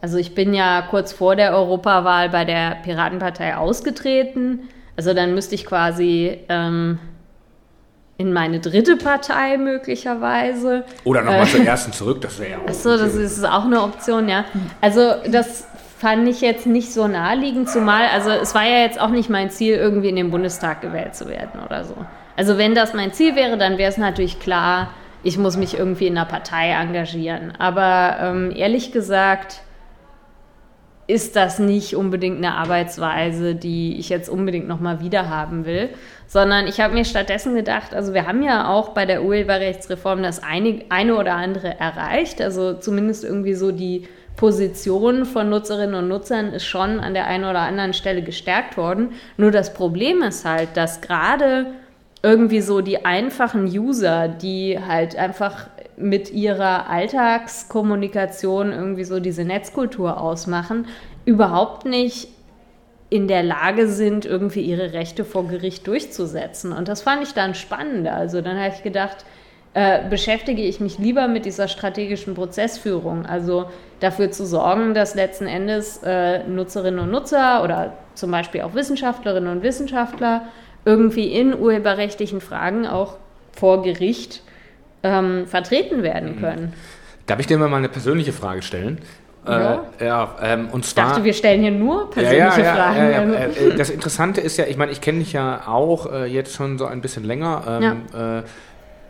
[0.00, 4.68] also ich bin ja kurz vor der Europawahl bei der Piratenpartei ausgetreten.
[4.96, 6.98] Also dann müsste ich quasi ähm,
[8.16, 10.84] in meine dritte Partei möglicherweise.
[11.04, 12.66] Oder nochmal äh, zur ersten zurück, das wäre ja auch.
[12.68, 14.44] Achso, das ist auch eine Option, ja.
[14.80, 15.66] Also das
[15.98, 19.50] fand ich jetzt nicht so naheliegend, zumal, also es war ja jetzt auch nicht mein
[19.50, 21.94] Ziel, irgendwie in den Bundestag gewählt zu werden oder so.
[22.36, 24.90] Also wenn das mein Ziel wäre, dann wäre es natürlich klar,
[25.24, 27.52] ich muss mich irgendwie in einer Partei engagieren.
[27.58, 29.62] Aber ähm, ehrlich gesagt
[31.06, 35.90] ist das nicht unbedingt eine Arbeitsweise, die ich jetzt unbedingt nochmal wieder haben will,
[36.26, 40.42] sondern ich habe mir stattdessen gedacht, also wir haben ja auch bei der Urheberrechtsreform das
[40.42, 46.52] eine, eine oder andere erreicht, also zumindest irgendwie so die Position von Nutzerinnen und Nutzern
[46.54, 49.12] ist schon an der einen oder anderen Stelle gestärkt worden.
[49.36, 51.66] Nur das Problem ist halt, dass gerade
[52.24, 55.68] irgendwie so die einfachen User, die halt einfach
[55.98, 60.86] mit ihrer Alltagskommunikation irgendwie so diese Netzkultur ausmachen,
[61.26, 62.28] überhaupt nicht
[63.10, 66.72] in der Lage sind, irgendwie ihre Rechte vor Gericht durchzusetzen.
[66.72, 68.08] Und das fand ich dann spannend.
[68.08, 69.26] Also dann habe ich gedacht,
[69.74, 73.26] äh, beschäftige ich mich lieber mit dieser strategischen Prozessführung.
[73.26, 73.66] Also
[74.00, 79.52] dafür zu sorgen, dass letzten Endes äh, Nutzerinnen und Nutzer oder zum Beispiel auch Wissenschaftlerinnen
[79.52, 80.48] und Wissenschaftler
[80.84, 83.16] irgendwie in urheberrechtlichen Fragen auch
[83.52, 84.42] vor Gericht
[85.02, 86.40] ähm, vertreten werden mhm.
[86.40, 86.72] können.
[87.26, 88.98] Darf ich dir mal eine persönliche Frage stellen?
[89.46, 89.84] Ja.
[89.98, 93.34] Äh, ja, ähm, und zwar, ich dachte, wir stellen hier nur persönliche ja, ja, Fragen.
[93.34, 96.54] Äh, äh, das Interessante ist ja, ich meine, ich kenne dich ja auch äh, jetzt
[96.54, 97.62] schon so ein bisschen länger.
[97.82, 98.42] Ähm, äh,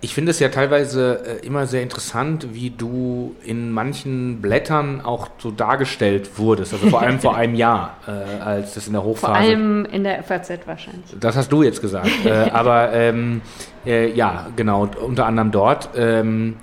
[0.04, 5.30] ich finde es ja teilweise äh, immer sehr interessant, wie du in manchen Blättern auch
[5.38, 6.74] so dargestellt wurdest.
[6.74, 9.32] Also vor allem vor einem Jahr, äh, als das in der Hochphase.
[9.32, 11.04] Vor allem in der FAZ wahrscheinlich.
[11.18, 12.10] Das hast du jetzt gesagt.
[12.24, 13.40] äh, aber ähm,
[13.86, 15.88] äh, ja, genau, unter anderem dort.
[15.96, 16.56] Ähm,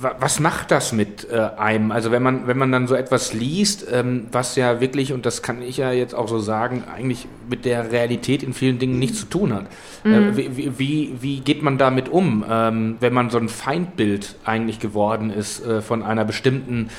[0.00, 1.92] was macht das mit äh, einem?
[1.92, 5.42] Also wenn man, wenn man dann so etwas liest, ähm, was ja wirklich, und das
[5.42, 9.20] kann ich ja jetzt auch so sagen, eigentlich mit der Realität in vielen Dingen nichts
[9.20, 9.66] zu tun hat.
[10.04, 10.36] Äh, mhm.
[10.36, 15.30] Wie, wie, wie, geht man damit um, ähm, wenn man so ein Feindbild eigentlich geworden
[15.30, 16.90] ist äh, von einer bestimmten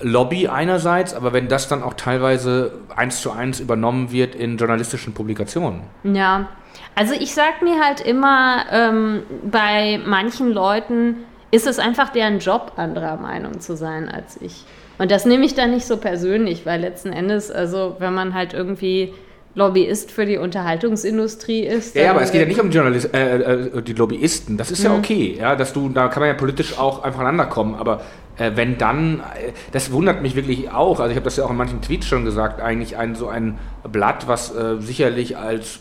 [0.00, 5.14] Lobby einerseits, aber wenn das dann auch teilweise eins zu eins übernommen wird in journalistischen
[5.14, 5.82] Publikationen?
[6.02, 6.48] Ja,
[6.94, 11.16] also ich sag mir halt immer ähm, bei manchen Leuten,
[11.54, 14.64] ist es einfach deren Job, anderer Meinung zu sein als ich.
[14.98, 18.54] Und das nehme ich dann nicht so persönlich, weil letzten Endes, also wenn man halt
[18.54, 19.12] irgendwie
[19.54, 21.94] Lobbyist für die Unterhaltungsindustrie ist.
[21.94, 24.56] Ja, aber es geht ja nicht um die, Journalist, äh, äh, die Lobbyisten.
[24.56, 24.84] Das ist mhm.
[24.84, 27.76] ja okay, ja, dass du, da kann man ja politisch auch einfach aneinander kommen.
[27.76, 28.00] Aber
[28.36, 30.98] äh, wenn dann, äh, das wundert mich wirklich auch.
[30.98, 32.60] Also ich habe das ja auch in manchen Tweets schon gesagt.
[32.60, 35.78] Eigentlich ein so ein Blatt, was äh, sicherlich als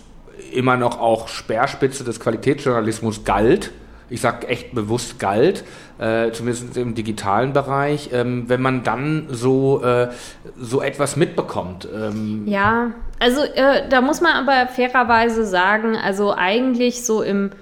[0.52, 3.72] immer noch auch Speerspitze des Qualitätsjournalismus galt
[4.14, 5.64] ich sage echt bewusst galt,
[5.98, 10.10] äh, zumindest im digitalen Bereich, ähm, wenn man dann so, äh,
[10.56, 11.88] so etwas mitbekommt.
[11.92, 12.44] Ähm.
[12.48, 17.54] Ja, also äh, da muss man aber fairerweise sagen, also eigentlich so im,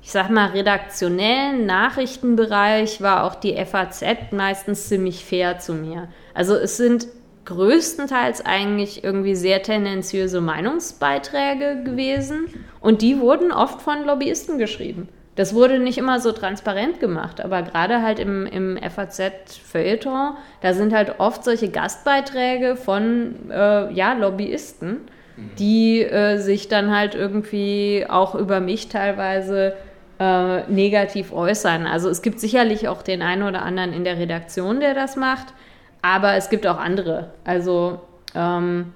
[0.00, 4.02] ich sag mal, redaktionellen Nachrichtenbereich war auch die FAZ
[4.32, 6.08] meistens ziemlich fair zu mir.
[6.32, 7.06] Also es sind
[7.44, 12.46] größtenteils eigentlich irgendwie sehr tendenziöse Meinungsbeiträge gewesen
[12.80, 15.08] und die wurden oft von Lobbyisten geschrieben.
[15.38, 20.92] Das wurde nicht immer so transparent gemacht, aber gerade halt im, im FAZ-Feuilleton, da sind
[20.92, 25.02] halt oft solche Gastbeiträge von äh, ja, Lobbyisten,
[25.36, 25.50] mhm.
[25.56, 29.74] die äh, sich dann halt irgendwie auch über mich teilweise
[30.18, 31.86] äh, negativ äußern.
[31.86, 35.54] Also es gibt sicherlich auch den einen oder anderen in der Redaktion, der das macht,
[36.02, 37.30] aber es gibt auch andere.
[37.44, 38.00] Also
[38.34, 38.92] ähm,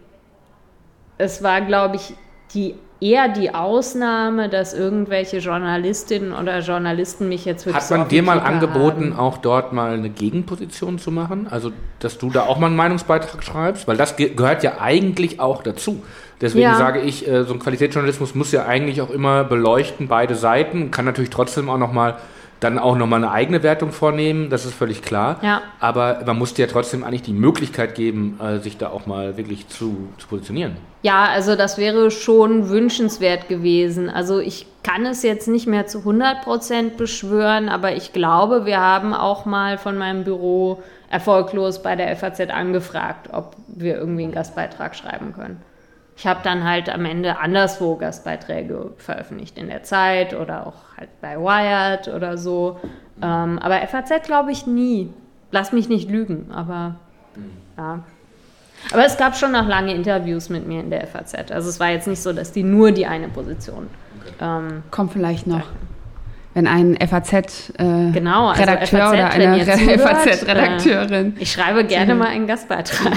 [1.18, 2.14] es war, glaube ich,
[2.53, 7.82] die eher die Ausnahme, dass irgendwelche Journalistinnen oder Journalisten mich jetzt wirklich.
[7.82, 9.18] Hat man dir mal angeboten, haben.
[9.18, 11.48] auch dort mal eine Gegenposition zu machen?
[11.50, 13.88] Also, dass du da auch mal einen Meinungsbeitrag schreibst?
[13.88, 16.03] Weil das ge gehört ja eigentlich auch dazu.
[16.40, 16.76] Deswegen ja.
[16.76, 21.05] sage ich, äh, so ein Qualitätsjournalismus muss ja eigentlich auch immer beleuchten, beide Seiten, kann
[21.05, 22.16] natürlich trotzdem auch nochmal
[22.62, 25.38] dann auch nochmal eine eigene Wertung vornehmen, das ist völlig klar.
[25.42, 25.62] Ja.
[25.80, 29.68] Aber man musste ja trotzdem eigentlich die Möglichkeit geben, äh, sich da auch mal wirklich
[29.68, 30.76] zu, zu positionieren.
[31.02, 34.08] Ja, also das wäre schon wünschenswert gewesen.
[34.08, 38.80] Also ich kann es jetzt nicht mehr zu 100 Prozent beschwören, aber ich glaube, wir
[38.80, 44.32] haben auch mal von meinem Büro erfolglos bei der FAZ angefragt, ob wir irgendwie einen
[44.32, 45.60] Gastbeitrag schreiben können.
[46.22, 51.08] Ich habe dann halt am Ende anderswo Gastbeiträge veröffentlicht, in der Zeit oder auch halt
[51.20, 52.78] bei Wired oder so.
[53.20, 55.12] Ähm, aber FAZ glaube ich nie.
[55.50, 56.94] Lass mich nicht lügen, aber
[57.76, 58.04] ja.
[58.92, 61.50] Aber es gab schon noch lange Interviews mit mir in der FAZ.
[61.50, 63.88] Also es war jetzt nicht so, dass die nur die eine Position.
[64.40, 65.64] Ähm, Kommt vielleicht noch.
[66.55, 71.36] Wenn ein FAZ-Redakteur äh, Genau, also Redakteur FAZ, oder eine FAZ-Redakteurin.
[71.38, 73.14] ich schreibe gerne mal einen Gastbeitrag.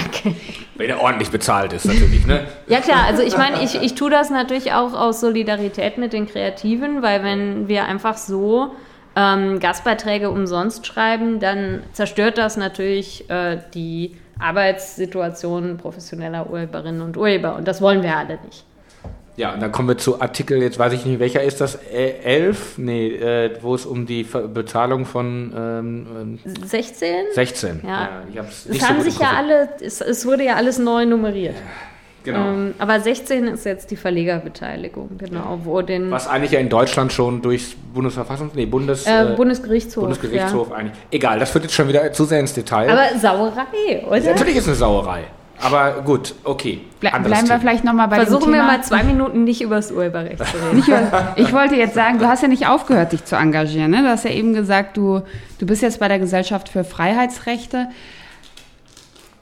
[0.76, 2.46] Wenn er ordentlich bezahlt ist, natürlich, ne?
[2.66, 6.26] Ja klar, also ich meine, ich, ich tue das natürlich auch aus Solidarität mit den
[6.26, 8.74] Kreativen, weil wenn wir einfach so
[9.16, 17.56] ähm, Gastbeiträge umsonst schreiben, dann zerstört das natürlich äh, die Arbeitssituation professioneller Urheberinnen und Urheber
[17.56, 18.65] und das wollen wir alle nicht.
[19.36, 21.74] Ja, und dann kommen wir zu Artikel, jetzt weiß ich nicht, welcher ist das?
[21.92, 22.78] Äh, 11?
[22.78, 27.26] Nee, äh, wo es um die Ver Bezahlung von ähm, 16?
[27.32, 27.82] 16.
[27.86, 28.22] Ja.
[28.32, 30.78] ich hab's Es nicht so haben gut sich ja alle, es, es wurde ja alles
[30.78, 31.56] neu nummeriert.
[32.24, 32.38] Genau.
[32.38, 37.12] Ähm, aber 16 ist jetzt die Verlegerbeteiligung, genau, wo den Was eigentlich ja in Deutschland
[37.12, 38.54] schon durchs Bundesverfassungs...
[38.54, 39.06] Nee, Bundes...
[39.06, 40.02] äh, äh, Bundesgerichtshof.
[40.02, 40.96] Bundesgerichtshof eigentlich.
[41.12, 42.88] Egal, das führt jetzt schon wieder zu sehr ins Detail.
[42.88, 42.94] Ja.
[42.94, 44.18] Aber Sauerei, oder?
[44.18, 45.24] Natürlich ist es eine Sauerei.
[45.62, 46.80] Aber gut, okay.
[47.00, 47.60] Ble anderes bleiben wir Thema.
[47.60, 48.72] vielleicht nochmal bei Versuchen dem wir Thema.
[48.72, 50.76] mal zwei Minuten nicht über das Urheberrecht zu reden.
[50.76, 53.90] Nicht über- Ich wollte jetzt sagen, du hast ja nicht aufgehört, dich zu engagieren.
[53.90, 54.02] Ne?
[54.02, 55.22] Du hast ja eben gesagt, du,
[55.58, 57.88] du bist jetzt bei der Gesellschaft für Freiheitsrechte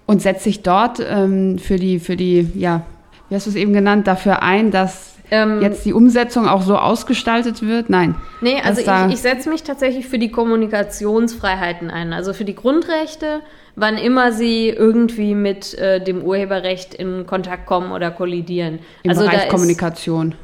[0.06, 2.82] und setzt dich dort ähm, für die, für die, ja,
[3.28, 6.76] wie hast du es eben genannt, dafür ein, dass Ähm, jetzt die Umsetzung auch so
[6.76, 7.88] ausgestaltet wird?
[7.88, 8.14] Nein.
[8.42, 13.40] Nee, also ich, ich setze mich tatsächlich für die Kommunikationsfreiheiten ein, also für die Grundrechte,
[13.76, 18.78] wann immer sie irgendwie mit äh, dem Urheberrecht in Kontakt kommen oder kollidieren.
[19.02, 20.34] Im also Bereich da ist, Kommunikation.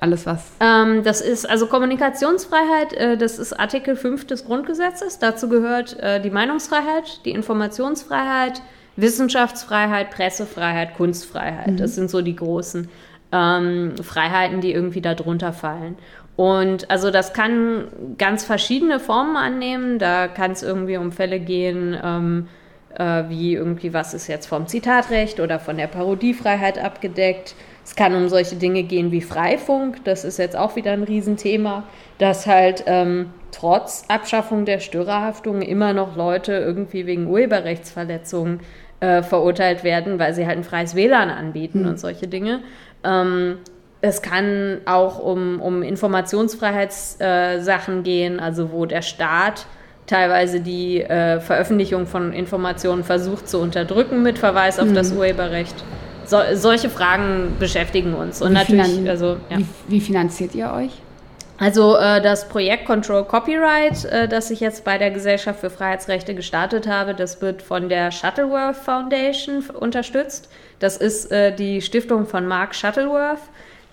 [0.00, 0.50] Alles was.
[0.58, 5.20] ähm, das ist also Kommunikationsfreiheit, äh, das ist Artikel 5 des Grundgesetzes.
[5.20, 8.62] Dazu gehört äh, die Meinungsfreiheit, die Informationsfreiheit,
[8.96, 11.78] Wissenschaftsfreiheit, Pressefreiheit, Kunstfreiheit.
[11.78, 12.88] Das sind so die großen
[13.30, 15.96] ähm, Freiheiten, die irgendwie darunter fallen.
[16.36, 17.86] Und also das kann
[18.18, 19.98] ganz verschiedene Formen annehmen.
[19.98, 22.48] Da kann es irgendwie um Fälle gehen, ähm,
[22.98, 27.54] äh, wie irgendwie, was ist jetzt vom Zitatrecht oder von der Parodiefreiheit abgedeckt.
[27.84, 30.04] Es kann um solche Dinge gehen wie Freifunk.
[30.04, 31.84] Das ist jetzt auch wieder ein Riesenthema,
[32.18, 38.60] dass halt ähm, trotz Abschaffung der Störerhaftung immer noch Leute irgendwie wegen Urheberrechtsverletzungen
[39.00, 42.60] äh, verurteilt werden, weil sie halt ein freies WLAN anbieten und solche Dinge.
[43.04, 43.58] Ähm,
[44.00, 49.66] es kann auch um, um Informationsfreiheitssachen gehen, also wo der Staat
[50.12, 55.74] teilweise die äh, Veröffentlichung von Informationen versucht zu unterdrücken mit Verweis auf das Urheberrecht.
[56.26, 58.42] So, solche Fragen beschäftigen uns.
[58.42, 59.58] Und Wie natürlich, also, ja.
[59.58, 60.90] wie, wie finanziert ihr euch?
[61.58, 66.34] Also äh, das Projekt Control Copyright, äh, das ich jetzt bei der Gesellschaft für Freiheitsrechte
[66.34, 70.50] gestartet habe, das wird von der Shuttleworth Foundation unterstützt.
[70.78, 73.40] Das ist äh, die Stiftung von Mark Shuttleworth.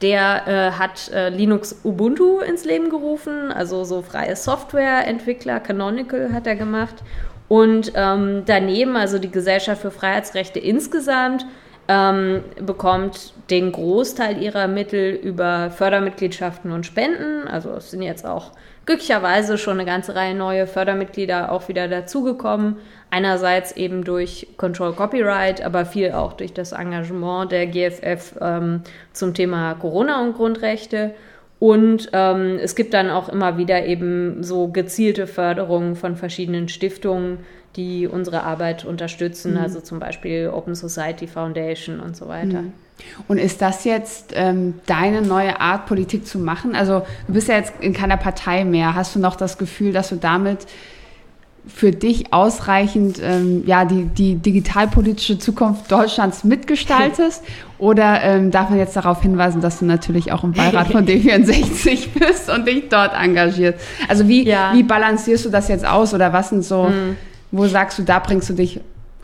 [0.02, 6.48] Der äh, hat äh, Linux Ubuntu ins Leben gerufen, also so freie Softwareentwickler, Canonical hat
[6.48, 6.96] er gemacht.
[7.50, 11.46] Und ähm, daneben, also die Gesellschaft für Freiheitsrechte insgesamt,
[11.90, 17.48] ähm, bekommt den Großteil ihrer Mittel über Fördermitgliedschaften und Spenden.
[17.48, 18.52] Also es sind jetzt auch
[18.86, 22.78] glücklicherweise schon eine ganze Reihe neue Fördermitglieder auch wieder dazugekommen.
[23.12, 28.82] Einerseits eben durch Control Copyright, aber viel auch durch das Engagement der GFF ähm,
[29.14, 31.16] zum Thema Corona und Grundrechte.
[31.60, 37.40] Und ähm, es gibt dann auch immer wieder eben so gezielte Förderungen von verschiedenen Stiftungen,
[37.76, 42.64] die unsere Arbeit unterstützen, also zum Beispiel Open Society Foundation und so weiter.
[43.28, 46.76] Und ist das jetzt ähm, deine neue Art, Politik zu machen?
[46.76, 48.96] Also du bist ja jetzt in keiner Partei mehr.
[48.96, 50.66] Hast du noch das Gefühl, dass du damit
[51.68, 57.44] für dich ausreichend ähm, ja, die, die digitalpolitische Zukunft Deutschlands mitgestaltest?
[57.78, 62.10] Oder ähm, darf man jetzt darauf hinweisen, dass du natürlich auch im Beirat von D64
[62.18, 63.80] bist und dich dort engagierst?
[64.08, 64.72] Also wie, Ja.
[64.74, 66.14] wie balancierst du das jetzt aus?
[66.14, 66.92] Oder was sind so,
[67.52, 68.82] wo sagst du, da bringst du dich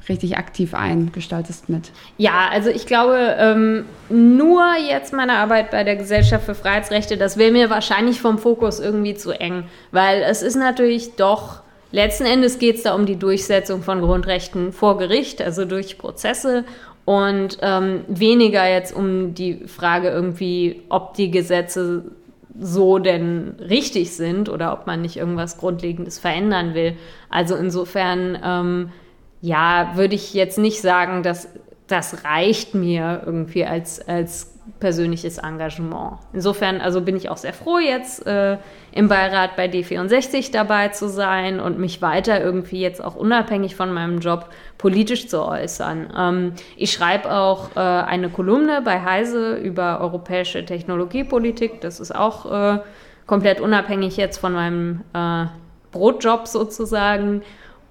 [0.08, 1.92] richtig aktiv ein, gestaltest mit?
[2.18, 7.38] Ja, also ich glaube, ähm, nur jetzt meine Arbeit bei der Gesellschaft für Freiheitsrechte, das
[7.38, 11.62] wäre mir wahrscheinlich vom Fokus irgendwie zu eng, weil es ist natürlich doch,
[11.96, 16.66] letzten Endes geht es da um die Durchsetzung von Grundrechten vor Gericht, also durch Prozesse
[17.06, 22.04] und ähm, weniger jetzt um die Frage irgendwie, ob die Gesetze
[22.60, 26.98] so denn richtig sind oder ob man nicht irgendwas Grundlegendes verändern will.
[27.30, 28.90] Also insofern, ähm,
[29.42, 31.50] ja, würde ich jetzt nicht sagen, dass
[31.88, 36.18] das reicht mir irgendwie als, als persönliches Engagement.
[36.34, 38.58] Insofern, also bin ich auch sehr froh, jetzt äh,
[38.92, 43.94] im Beirat bei D64 dabei zu sein und mich weiter irgendwie jetzt auch unabhängig von
[43.94, 46.14] meinem Job politisch zu äußern.
[46.18, 51.82] Ähm, ich schreibe auch äh, eine Kolumne bei Heise über europäische Technologiepolitik.
[51.82, 52.80] Das ist auch äh,
[53.28, 55.46] komplett unabhängig jetzt von meinem äh,
[55.92, 57.42] Brotjob sozusagen.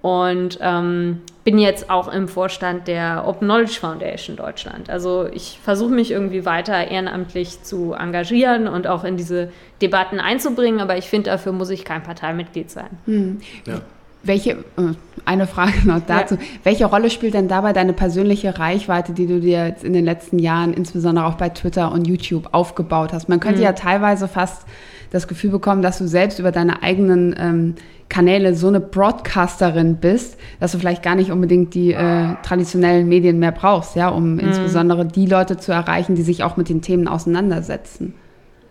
[0.05, 4.87] Und ähm, bin jetzt auch im Vorstand der Open Knowledge Foundation Deutschland.
[4.87, 9.49] Also ich versuche mich irgendwie weiter ehrenamtlich zu engagieren und auch in diese
[9.81, 12.89] Debatten einzubringen, aber ich finde, dafür muss ich kein Parteimitglied sein.
[13.05, 13.39] Hm.
[13.65, 13.81] Ja.
[14.21, 14.93] Welche, äh,
[15.25, 16.35] eine Frage noch dazu.
[16.35, 16.41] Ja.
[16.61, 20.37] Welche Rolle spielt denn dabei deine persönliche Reichweite, die du dir jetzt in den letzten
[20.37, 23.27] Jahren, insbesondere auch bei Twitter und YouTube, aufgebaut hast?
[23.27, 23.65] Man könnte mhm.
[23.65, 24.67] ja teilweise fast
[25.09, 27.75] das Gefühl bekommen, dass du selbst über deine eigenen ähm,
[28.09, 33.39] Kanäle so eine Broadcasterin bist, dass du vielleicht gar nicht unbedingt die äh, traditionellen Medien
[33.39, 34.39] mehr brauchst, ja, um mhm.
[34.39, 38.13] insbesondere die Leute zu erreichen, die sich auch mit den Themen auseinandersetzen.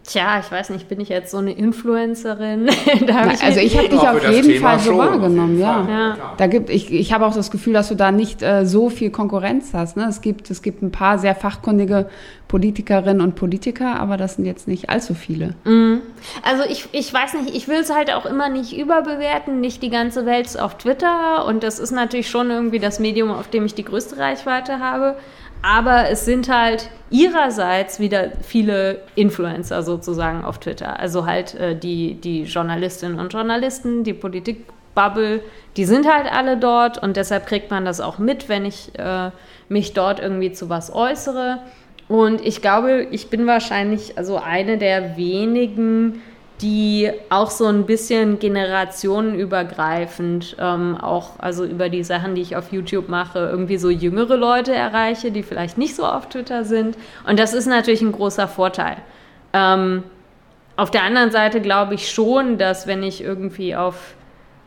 [0.07, 2.67] Tja, ich weiß nicht, bin ich jetzt so eine Influencerin?
[3.07, 5.89] Na, ich also ich habe dich auf jeden Thema Fall so wahrgenommen, ja.
[5.89, 6.35] ja.
[6.37, 9.11] Da gibt ich ich habe auch das Gefühl, dass du da nicht äh, so viel
[9.11, 9.97] Konkurrenz hast.
[9.97, 10.07] Ne?
[10.09, 12.09] Es gibt es gibt ein paar sehr fachkundige
[12.49, 15.55] Politikerinnen und Politiker, aber das sind jetzt nicht allzu viele.
[15.65, 16.03] Mhm.
[16.43, 19.61] Also ich, ich weiß nicht, ich will es halt auch immer nicht überbewerten.
[19.61, 23.31] Nicht die ganze Welt ist auf Twitter und das ist natürlich schon irgendwie das Medium,
[23.31, 25.17] auf dem ich die größte Reichweite habe.
[25.67, 31.01] Aber es sind halt ihrerseits wieder viele Influencer sozusagen auf Twitter.
[31.01, 35.41] Also halt äh, die, die Journalistinnen und Journalisten, die Politikbubble,
[35.79, 39.31] die sind halt alle dort und deshalb kriegt man das auch mit, wenn ich äh,
[39.71, 41.61] mich dort irgendwie zu was äußere.
[42.09, 46.21] Und ich glaube, ich bin wahrscheinlich also eine der wenigen,
[46.61, 52.73] die auch so ein bisschen generationenübergreifend ähm, auch, also über die Sachen, die ich auf
[52.73, 56.97] YouTube mache, irgendwie so jüngere Leute erreiche, die vielleicht nicht so auf Twitter sind.
[57.27, 58.99] Und das ist natürlich ein großer Vorteil.
[59.53, 60.05] Ähm,
[60.77, 64.15] auf der anderen Seite glaube ich schon, dass wenn ich irgendwie auf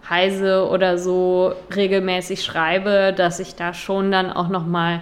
[0.09, 5.01] Heise oder so regelmäßig schreibe, dass ich da schon dann auch noch mal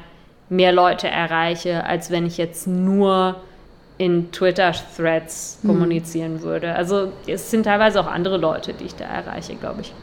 [0.50, 3.38] mehr Leute erreiche, als wenn ich jetzt nur
[3.98, 5.68] in Twitter-Threads mhm.
[5.68, 6.76] kommunizieren würde.
[6.76, 9.94] Also es sind teilweise auch andere Leute, die ich da erreiche, glaube ich.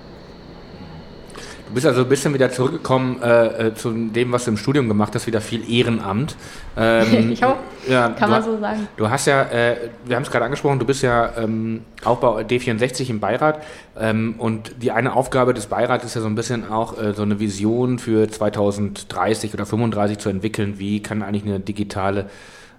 [1.72, 4.88] Du bist also ein bisschen wieder zurückgekommen äh, äh, zu dem, was du im Studium
[4.88, 6.36] gemacht hast, wieder viel Ehrenamt.
[6.76, 7.56] Ähm, ich auch.
[7.88, 8.86] Ja, Kann man so sagen.
[8.98, 12.42] Du hast ja, äh, wir haben es gerade angesprochen, du bist ja ähm, auch bei
[12.42, 13.62] D64 im Beirat
[13.98, 17.22] ähm, und die eine Aufgabe des Beirats ist ja so ein bisschen auch äh, so
[17.22, 20.74] eine Vision für 2030 oder 35 zu entwickeln.
[20.78, 22.26] Wie kann eigentlich eine digitale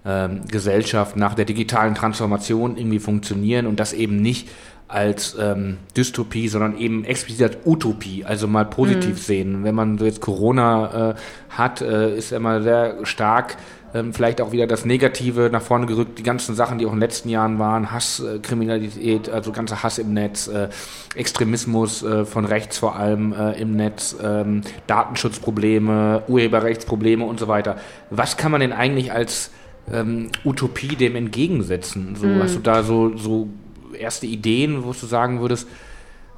[0.05, 4.49] ähm, Gesellschaft nach der digitalen Transformation irgendwie funktionieren und das eben nicht
[4.87, 9.21] als ähm, Dystopie, sondern eben explizit als Utopie, also mal positiv mhm.
[9.21, 9.63] sehen.
[9.63, 11.15] Wenn man so jetzt Corona äh,
[11.49, 13.57] hat, äh, ist immer sehr stark
[13.93, 16.97] ähm, vielleicht auch wieder das Negative nach vorne gerückt, die ganzen Sachen, die auch in
[16.97, 20.69] den letzten Jahren waren, Hasskriminalität, also ganzer Hass im Netz, äh,
[21.15, 27.77] Extremismus äh, von rechts vor allem äh, im Netz, ähm, Datenschutzprobleme, Urheberrechtsprobleme und so weiter.
[28.09, 29.51] Was kann man denn eigentlich als
[29.91, 32.15] ähm, Utopie dem entgegensetzen?
[32.15, 32.41] So, mhm.
[32.43, 33.49] Hast du da so, so
[33.97, 35.67] erste Ideen, wo du sagen würdest,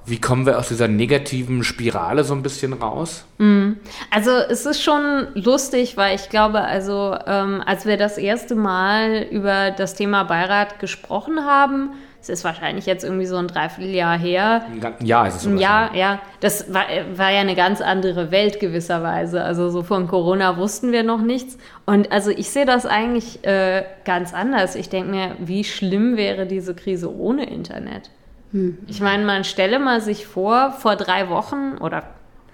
[0.07, 3.25] wie kommen wir aus dieser negativen Spirale so ein bisschen raus?
[3.39, 3.77] Mhm.
[4.11, 9.23] Also es ist schon lustig, weil ich glaube, also ähm, als wir das erste Mal
[9.31, 11.91] über das Thema Beirat gesprochen haben,
[12.29, 14.65] es ist wahrscheinlich jetzt irgendwie so ein Dreivierteljahr her.
[14.71, 16.19] Ein Jahr ist es Ein Jahr, ja.
[16.39, 19.43] Das war, war ja eine ganz andere Welt gewisserweise.
[19.43, 21.59] Also so von Corona wussten wir noch nichts.
[21.85, 24.75] Und also ich sehe das eigentlich äh, ganz anders.
[24.75, 28.09] Ich denke mir, wie schlimm wäre diese Krise ohne Internet?
[28.53, 28.79] Hm.
[28.87, 32.03] Ich meine, man stelle mal sich vor, vor drei Wochen oder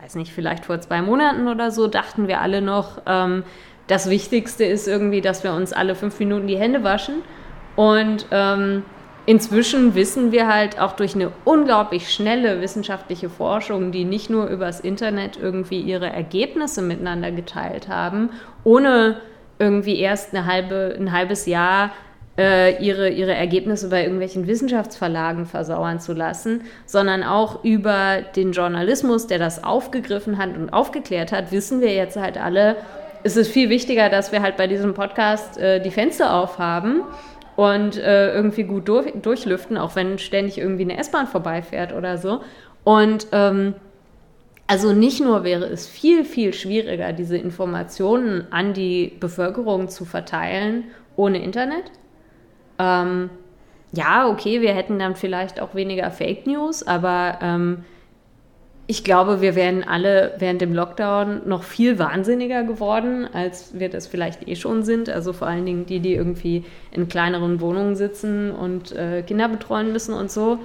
[0.02, 3.44] weiß nicht, vielleicht vor zwei Monaten oder so, dachten wir alle noch, ähm,
[3.88, 7.22] das Wichtigste ist irgendwie, dass wir uns alle fünf Minuten die Hände waschen.
[7.76, 8.84] Und ähm,
[9.28, 14.80] Inzwischen wissen wir halt auch durch eine unglaublich schnelle wissenschaftliche Forschung, die nicht nur übers
[14.80, 18.32] Internet irgendwie ihre Ergebnisse miteinander geteilt haben,
[18.64, 19.22] ohne
[19.60, 21.92] irgendwie erst eine halbe, ein halbes Jahr
[22.38, 29.28] äh, ihre, ihre Ergebnisse bei irgendwelchen Wissenschaftsverlagen versauern zu lassen, sondern auch über den Journalismus,
[29.28, 32.78] der das aufgegriffen hat und aufgeklärt hat, wissen wir jetzt halt alle,
[33.24, 37.04] es ist viel wichtiger, dass wir halt bei diesem Podcast äh, die Fenster aufhaben
[37.56, 42.42] und äh, irgendwie gut durch, durchlüften, auch wenn ständig irgendwie eine S-Bahn vorbeifährt oder so.
[42.84, 43.76] Und ähm,
[44.68, 50.86] also nicht nur wäre es viel, viel schwieriger, diese Informationen an die Bevölkerung zu verteilen
[51.18, 51.92] ohne Internet,
[52.80, 53.30] ähm,
[53.92, 57.84] ja, okay, wir hätten dann vielleicht auch weniger Fake News, aber ähm,
[58.92, 64.06] ich glaube, wir wären alle während dem Lockdown noch viel wahnsinniger geworden, als wir das
[64.06, 65.08] vielleicht eh schon sind.
[65.08, 69.94] Also vor allen Dingen die, die irgendwie in kleineren Wohnungen sitzen und äh, Kinder betreuen
[69.94, 70.60] müssen und so.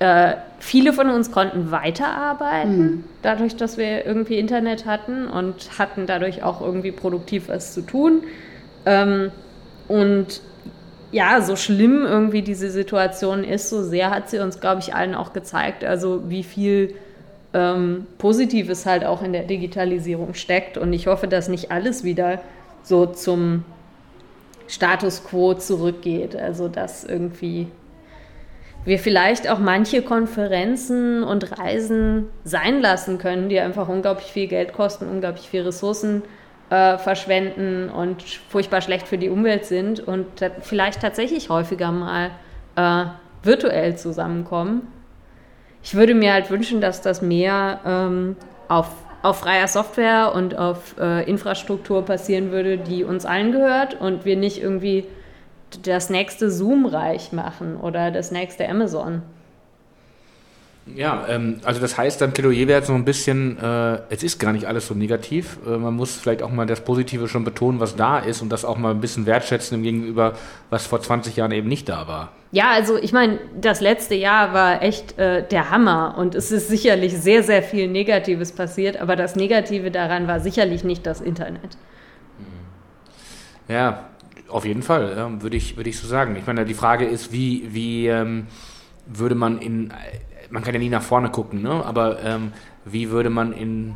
[0.00, 3.04] Äh, viele von uns konnten weiterarbeiten, mhm.
[3.22, 8.24] dadurch, dass wir irgendwie Internet hatten und hatten dadurch auch irgendwie produktiv was zu tun.
[8.84, 9.30] Ähm,
[9.86, 10.40] und
[11.12, 15.14] ja, so schlimm irgendwie diese Situation ist, so sehr hat sie uns, glaube ich, allen
[15.14, 16.96] auch gezeigt, also wie viel
[17.52, 20.78] ähm, Positives halt auch in der Digitalisierung steckt.
[20.78, 22.40] Und ich hoffe, dass nicht alles wieder
[22.82, 23.64] so zum
[24.68, 26.36] Status quo zurückgeht.
[26.36, 27.68] Also dass irgendwie
[28.84, 34.72] wir vielleicht auch manche Konferenzen und Reisen sein lassen können, die einfach unglaublich viel Geld
[34.72, 36.22] kosten, unglaublich viel Ressourcen
[36.70, 40.26] äh, verschwenden und furchtbar schlecht für die Umwelt sind und
[40.60, 42.30] vielleicht tatsächlich häufiger mal
[42.76, 43.04] äh,
[43.42, 44.86] virtuell zusammenkommen
[45.82, 48.36] ich würde mir halt wünschen, dass das mehr ähm,
[48.68, 48.88] auf,
[49.22, 54.36] auf freier Software und auf äh, Infrastruktur passieren würde, die uns allen gehört und wir
[54.36, 55.06] nicht irgendwie
[55.82, 59.22] das nächste Zoom reich machen oder das nächste Amazon.
[60.86, 64.38] Ja, ähm, also das heißt, dein Plädoyer wäre jetzt so ein bisschen, äh, es ist
[64.38, 65.58] gar nicht alles so negativ.
[65.66, 68.64] Äh, man muss vielleicht auch mal das Positive schon betonen, was da ist und das
[68.64, 70.34] auch mal ein bisschen wertschätzen im Gegenüber,
[70.68, 72.32] was vor 20 Jahren eben nicht da war.
[72.52, 76.68] Ja, also ich meine, das letzte Jahr war echt äh, der Hammer und es ist
[76.68, 81.76] sicherlich sehr, sehr viel Negatives passiert, aber das Negative daran war sicherlich nicht das Internet.
[83.68, 84.06] Ja,
[84.48, 86.34] auf jeden Fall, ja, würde ich, würd ich so sagen.
[86.34, 88.48] Ich meine, die Frage ist, wie, wie ähm,
[89.06, 89.92] würde man in
[90.50, 91.84] man kann ja nie nach vorne gucken, ne?
[91.84, 92.52] aber ähm,
[92.84, 93.94] wie würde man in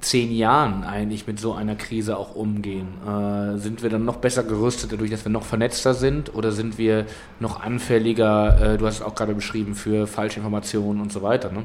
[0.00, 2.88] zehn Jahren eigentlich mit so einer Krise auch umgehen?
[3.06, 6.78] Äh, sind wir dann noch besser gerüstet dadurch, dass wir noch vernetzter sind oder sind
[6.78, 7.06] wir
[7.38, 11.50] noch anfälliger, äh, du hast es auch gerade beschrieben, für Falschinformationen und so weiter?
[11.50, 11.64] Ne?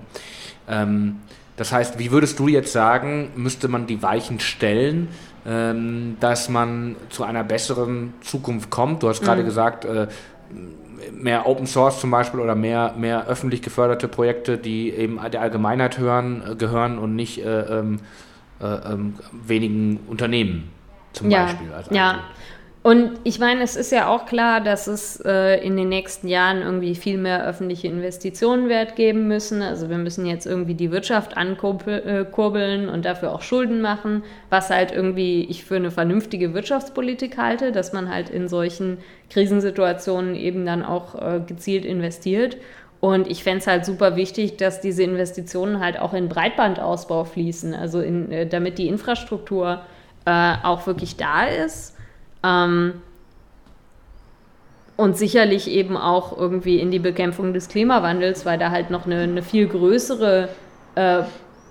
[0.67, 1.17] Ähm,
[1.57, 5.07] das heißt, wie würdest du jetzt sagen, müsste man die Weichen stellen,
[5.45, 9.03] ähm, dass man zu einer besseren Zukunft kommt?
[9.03, 9.45] Du hast gerade mhm.
[9.45, 10.07] gesagt, äh,
[11.11, 15.97] mehr Open Source zum Beispiel oder mehr, mehr öffentlich geförderte Projekte, die eben der Allgemeinheit
[15.97, 17.99] hören, äh, gehören und nicht äh, ähm,
[18.61, 20.69] äh, ähm, wenigen Unternehmen
[21.13, 21.67] zum ja, Beispiel.
[21.91, 22.19] ja,
[22.85, 26.61] und ich meine, es ist ja auch klar, dass es äh, in den nächsten Jahren
[26.61, 29.63] irgendwie viel mehr öffentliche Investitionen Wert geben müssen.
[29.63, 34.21] Also wir müssen jetzt irgendwie die Wirtschaft ankurbeln und dafür auch Schulden machen,
[34.51, 38.99] was halt irgendwie ich für eine vernünftige Wirtschaftspolitik halte, dass man halt in solchen
[39.31, 42.55] Krisensituationen eben dann auch äh, gezielt investiert.
[42.99, 47.73] Und ich fände es halt super wichtig, dass diese Investitionen halt auch in Breitbandausbau fließen,
[47.73, 49.81] also in, äh, damit die Infrastruktur
[50.25, 51.94] äh, auch wirklich da ist
[52.45, 52.93] ähm,
[54.97, 59.21] und sicherlich eben auch irgendwie in die Bekämpfung des Klimawandels, weil da halt noch eine,
[59.21, 60.49] eine viel größere
[60.95, 61.23] äh,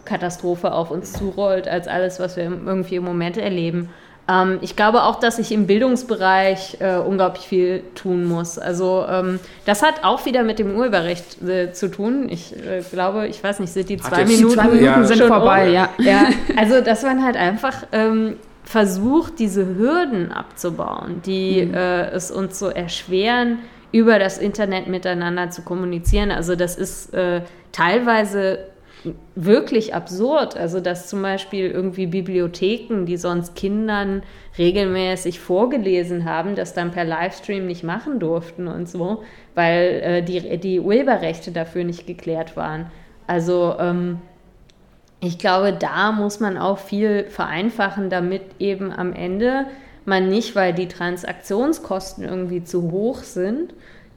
[0.05, 3.89] Katastrophe auf uns zurollt, als alles, was wir irgendwie im Moment erleben.
[4.29, 8.59] Ähm, ich glaube auch, dass sich im Bildungsbereich äh, unglaublich viel tun muss.
[8.59, 12.29] Also ähm, das hat auch wieder mit dem Urheberrecht äh, zu tun.
[12.29, 15.05] Ich äh, glaube, ich weiß nicht, sind die zwei Minuten, zwei Minuten ja.
[15.05, 15.89] sind vorbei, ja.
[15.99, 16.27] ja.
[16.57, 21.75] Also dass man halt einfach ähm, versucht, diese Hürden abzubauen, die mhm.
[21.75, 23.59] äh, es uns so erschweren,
[23.93, 26.33] über das Internet miteinander zu kommunizieren.
[26.33, 28.59] Also das ist äh, teilweise
[29.35, 30.57] wirklich absurd.
[30.57, 34.23] Also dass zum Beispiel irgendwie Bibliotheken, die sonst Kindern
[34.59, 39.23] regelmäßig vorgelesen haben, das dann per Livestream nicht machen durften und so,
[39.55, 42.87] weil äh, die, die Urheberrechte dafür nicht geklärt waren.
[43.27, 44.19] Also ähm,
[45.25, 49.67] ich glaube, da muss man auch viel vereinfachen, damit eben am Ende
[50.05, 53.73] man nicht, weil die Transaktionskosten irgendwie zu hoch sind,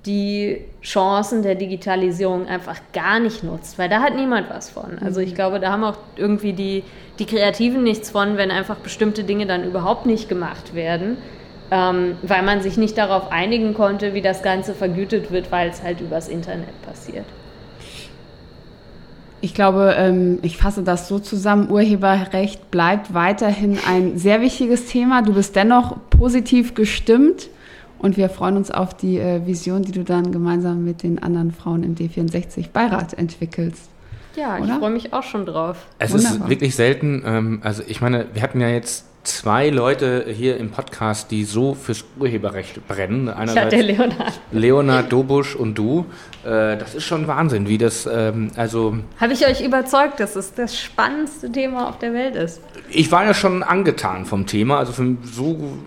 [0.05, 4.99] die Chancen der Digitalisierung einfach gar nicht nutzt, weil da hat niemand was von.
[5.03, 5.35] Also ich mhm.
[5.35, 6.83] glaube, da haben auch irgendwie die,
[7.19, 11.17] die Kreativen nichts von, wenn einfach bestimmte Dinge dann überhaupt nicht gemacht werden,
[11.71, 15.83] ähm, weil man sich nicht darauf einigen konnte, wie das Ganze vergütet wird, weil es
[15.83, 17.25] halt übers Internet passiert.
[19.39, 21.69] Ich glaube, ähm, ich fasse das so zusammen.
[21.69, 25.21] Urheberrecht bleibt weiterhin ein sehr wichtiges Thema.
[25.21, 27.49] Du bist dennoch positiv gestimmt
[27.99, 31.51] und wir freuen uns auf die äh, Vision, die du dann gemeinsam mit den anderen
[31.51, 33.89] Frauen im D64-Beirat entwickelst.
[34.35, 34.65] Ja, Oder?
[34.65, 35.87] ich freue mich auch schon drauf.
[35.97, 36.43] Es Wunderbar.
[36.43, 40.71] ist wirklich selten, ähm, also ich meine, wir hatten ja jetzt zwei Leute hier im
[40.71, 43.29] Podcast, die so fürs Urheberrecht brennen.
[43.29, 44.41] Einerseits ja, der Leonard.
[44.51, 46.05] Leonard Dobusch und du.
[46.43, 48.97] Äh, das ist schon Wahnsinn, wie das, ähm, also...
[49.19, 52.61] Habe ich euch überzeugt, dass es das spannendste Thema auf der Welt ist?
[52.89, 54.93] Ich war ja schon angetan vom Thema, also
[55.23, 55.77] so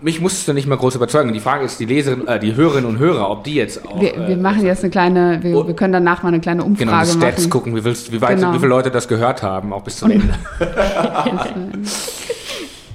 [0.00, 1.32] mich musstest du nicht mal groß überzeugen.
[1.32, 4.00] Die Frage ist, die Leserin, äh, die Hörerinnen und Hörer, ob die jetzt auch.
[4.00, 6.74] Wir, wir äh, machen jetzt eine kleine, wir, wir können danach mal eine kleine Genau,
[6.76, 7.50] die Umfrage Stats machen.
[7.50, 8.52] gucken, wie, willst, wie, weit, Genau.
[8.54, 10.34] wie viele Leute das gehört haben, auch bis zum Ende.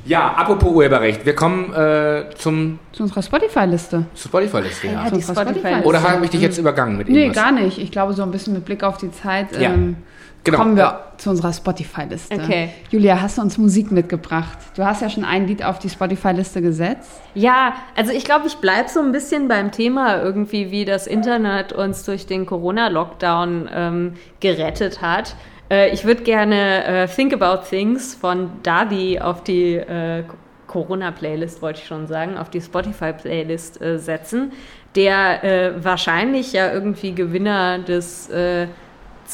[0.05, 4.05] ja, apropos Urheberrecht, wir kommen äh, zum Zu unserer Spotify-Liste.
[4.13, 4.87] zur Spotify-Liste.
[4.87, 5.05] Ja.
[5.05, 5.87] Ja, unserer Spotify-Liste.
[5.87, 7.43] Oder habe ich dich jetzt übergangen mit Nee, irgendwas?
[7.43, 7.77] gar nicht.
[7.77, 9.95] Ich glaube, so ein bisschen mit Blick auf die Zeit Ja, ähm,
[10.43, 10.57] genau.
[10.57, 12.35] kommen wir zu unserer Spotify-Liste.
[12.35, 12.69] Okay.
[12.89, 14.57] Julia, hast du uns Musik mitgebracht?
[14.75, 17.21] Du hast ja schon ein Lied auf die Spotify-Liste gesetzt.
[17.33, 21.73] Ja, also ich glaube, ich bleibe so ein bisschen beim Thema irgendwie, wie das Internet
[21.73, 25.35] uns durch den Corona-Lockdown ähm, gerettet hat.
[25.69, 30.23] Äh, ich würde gerne äh, Think About Things von Davi auf die äh,
[30.67, 34.51] Corona-Playlist, wollte ich schon sagen, auf die Spotify-Playlist äh, setzen,
[34.95, 38.67] der äh, wahrscheinlich ja irgendwie Gewinner des äh,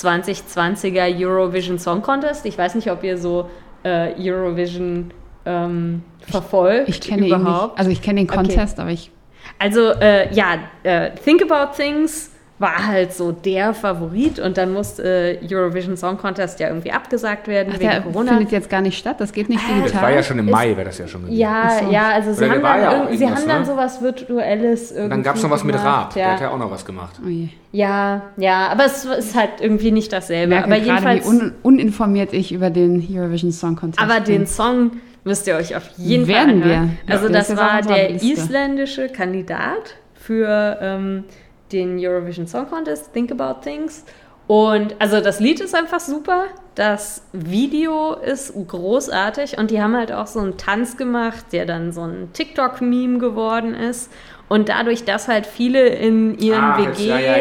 [0.05, 2.45] 2020er Eurovision Song Contest.
[2.45, 3.49] Ich weiß nicht, ob ihr so
[3.83, 5.11] äh, Eurovision
[5.45, 7.41] ähm, verfolgt Ich kenne ihn nicht.
[7.41, 7.77] überhaupt.
[7.79, 8.37] Also ich kenne den Okay.
[8.37, 9.11] Contest, aber ich.
[9.57, 15.01] Also äh, ja, äh, Think About Things war halt so der Favorit und dann musste
[15.01, 18.31] äh, Eurovision Song Contest ja irgendwie abgesagt werden Ach, wegen der Corona.
[18.33, 19.15] findet jetzt gar nicht statt.
[19.19, 20.01] Das geht nicht Ah, Das digital.
[20.03, 21.39] war ja schon im Mai, wäre das ja schon gewesen.
[21.39, 21.89] ja, so.
[21.89, 22.81] ja, also sie Oder haben dann,
[23.11, 23.65] ja sie haben dann ne?
[23.65, 26.47] sowas Virtuelles irgendwie dann gab es noch was mit gemacht, Raab, der hat Ja.
[26.47, 27.19] ja auch noch was gemacht.
[27.25, 27.47] Oh je.
[27.71, 30.57] ja, ja, aber es ist halt irgendwie nicht dasselbe.
[30.57, 34.39] Aber gerade, wie jedenfalls, un uninformiert ich über den Eurovision Song Contest aber bin.
[34.39, 34.91] den Song
[35.23, 36.97] müsst ihr euch auf jeden Werden Fall anhören.
[37.05, 37.13] wir.
[37.13, 38.27] Also Ja, das auf war der Liste.
[38.33, 41.23] isländische Kandidat für ähm,
[41.71, 44.05] den Eurovision Song Contest, Think About Things.
[44.47, 50.11] Und also das Lied ist einfach super, das Video ist großartig und die haben halt
[50.11, 54.11] auch so einen Tanz gemacht, der dann so ein TikTok-Meme geworden ist.
[54.47, 57.39] Und dadurch, dass halt viele in ihren Ah, WGs ja, ja,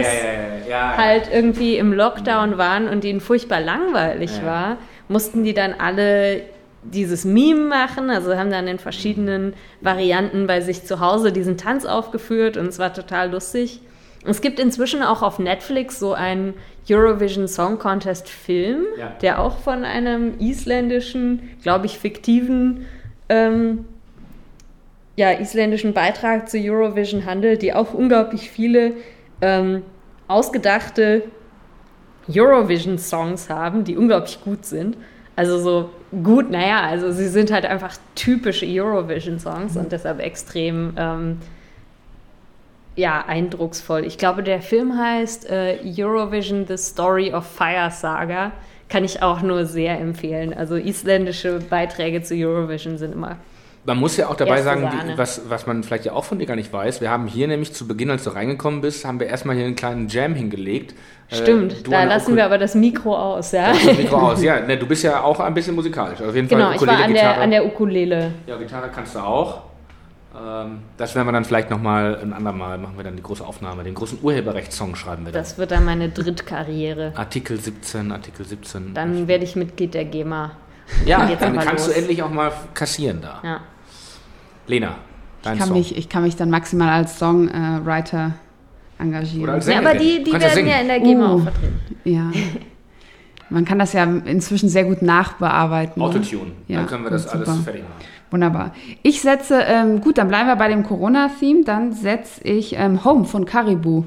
[0.69, 4.77] ja, halt irgendwie im Lockdown waren und denen furchtbar langweilig war,
[5.09, 6.43] mussten die dann alle
[6.83, 11.87] dieses Meme machen, also haben dann in verschiedenen Varianten bei sich zu Hause diesen Tanz
[11.87, 13.81] aufgeführt und es war total lustig.
[14.25, 16.55] Es gibt inzwischen auch auf Netflix so einen
[16.91, 19.13] Eurovision Song Contest Film, Ja.
[19.23, 22.87] der auch von einem isländischen, glaube ich, fiktiven
[23.29, 23.85] ähm,
[25.17, 28.93] ja, isländischen Beitrag zu Eurovision handelt, die auch unglaublich viele
[29.41, 29.83] ähm,
[30.29, 31.23] ausgedachte
[32.29, 34.97] Eurovision-Songs haben, die unglaublich gut sind.
[35.35, 35.91] Also so
[36.23, 41.39] gut, naja, also sie sind halt einfach typische Eurovision-Songs und deshalb extrem ähm,
[42.99, 44.05] ja, eindrucksvoll.
[44.05, 48.53] Ich glaube, der Film heißt äh, Eurovision The Story of Fire Saga.
[48.89, 50.53] Kann ich auch nur sehr empfehlen.
[50.55, 53.37] Also isländische Beiträge zu Eurovision sind immer
[53.85, 56.47] Man muss ja auch dabei sagen, wie, was, was man vielleicht ja auch von dir
[56.47, 57.01] gar nicht weiß.
[57.03, 59.77] Wir haben hier nämlich zu Beginn, als du reingekommen bist, haben wir erstmal hier einen
[59.77, 60.95] kleinen Jam hingelegt.
[61.31, 63.73] Äh, Stimmt, du da lassen wir aber das Mikro aus, ja.
[63.73, 64.43] Ukul- das Mikro aus.
[64.43, 66.23] Ja, ne, du bist ja auch ein bisschen musikalisch.
[66.23, 67.41] Auf jeden Genau, Fall ich war an der, Gitarre.
[67.43, 68.33] an der Ukulele.
[68.47, 69.68] Ja, Gitarre kannst du auch.
[70.41, 73.83] Ähm, das werden wir dann vielleicht nochmal ein andermal, machen wir dann die große Aufnahme.
[73.85, 75.43] Den großen Urheberrechtssong schreiben wir dann.
[75.43, 77.13] Das wird dann meine Drittkarriere.
[77.17, 78.95] Artikel 17, Artikel 17.
[78.95, 80.53] Dann werde ich Mitglied der GEMA.
[81.05, 81.95] ja, dann kannst los.
[81.95, 83.41] du endlich auch mal kassieren da.
[83.43, 83.61] Ja.
[84.67, 84.97] Lena,
[85.43, 85.77] dein Ich kann, Song.
[85.79, 88.33] mich, ich kann mich dann maximal als Songwriter
[88.99, 89.45] engagieren.
[89.45, 90.69] Oder als ja, aber die, die werden singen.
[90.69, 91.37] ja in der GEMA Oh.
[91.39, 91.81] auch vertreten.
[92.05, 92.31] Ja.
[93.51, 95.99] Man kann das ja inzwischen sehr gut nachbearbeiten.
[96.03, 96.07] ne?
[96.09, 96.53] Autotune.
[96.67, 97.63] Ja, dann können wir das alles super.
[97.63, 97.95] fertig machen.
[98.31, 98.75] Wunderbar.
[99.03, 101.65] Ich setze, ähm, gut, dann bleiben wir bei dem Corona-Theme.
[101.65, 104.05] Dann setze ich ähm, Home von Caribou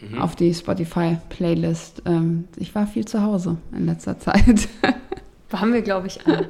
[0.00, 0.20] Mhm.
[0.20, 2.02] auf die Spotify-Playlist.
[2.06, 4.68] Ähm, ich war viel zu Hause in letzter Zeit.
[5.52, 6.48] Haben wir, glaube ich, alle.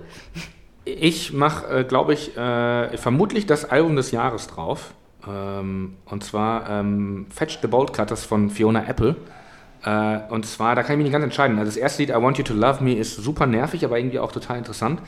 [0.84, 4.92] Ich mache, äh, glaube ich, äh, vermutlich das Album des Jahres drauf.
[5.26, 9.16] Ähm, und zwar ähm, Fetch the Bolt Cutters von Fiona Apple.
[9.84, 11.58] Äh, und zwar, da kann ich mich nicht ganz entscheiden.
[11.58, 14.18] Also das erste Lied, I Want You to Love Me, ist super nervig, aber irgendwie
[14.18, 15.00] auch total interessant.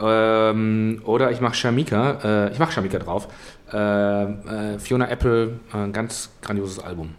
[0.00, 3.28] Ähm, oder ich mache Shamika, äh, ich mache Shamika drauf.
[3.72, 7.14] Äh, äh, Fiona Apple, äh, ein ganz grandioses Album.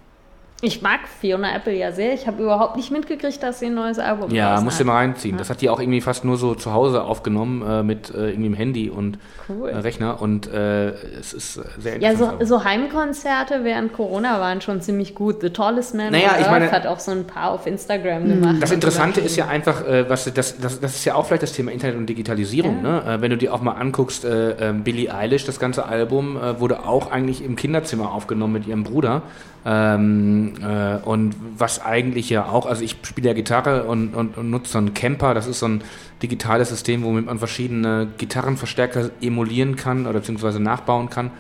[0.62, 2.16] Ich mag Fiona Apple ja sehr.
[2.16, 4.88] Ich habe überhaupt nicht mitgekriegt, dass sie ein neues Album Ja, draußen musst du hat.
[4.88, 5.38] mal reinziehen.
[5.38, 8.50] Das hat die auch irgendwie fast nur so zu Hause aufgenommen äh, mit äh, irgendwie
[8.50, 9.70] dem Handy und Cool.
[9.70, 10.90] äh, Rechner und äh,
[11.20, 12.40] es ist äh, sehr Ja, interessant.
[12.40, 15.42] so, so Heimkonzerte während Corona waren schon ziemlich gut.
[15.42, 18.28] The Tallest Man Naja, on ich Earth meine- hat auch so ein paar auf Instagram
[18.28, 18.56] gemacht.
[18.60, 21.54] Das Interessante ist ja einfach, äh, was das, das, das ist ja auch vielleicht das
[21.54, 22.82] Thema Internet und Digitalisierung.
[22.82, 23.04] Ne?
[23.08, 26.84] Äh, wenn du dir auch mal anguckst, äh, äh, Billie Eilish, das ganze Album wurde
[26.86, 29.22] auch eigentlich im Kinderzimmer aufgenommen mit ihrem Bruder.
[29.70, 34.50] Ähm, äh, und was eigentlich ja auch, also ich spiele ja Gitarre und, und, und
[34.50, 35.84] nutze so einen Camper, das ist so ein
[36.24, 41.32] digitales System, womit man verschiedene Gitarrenverstärker emulieren kann oder beziehungsweise nachbauen kann.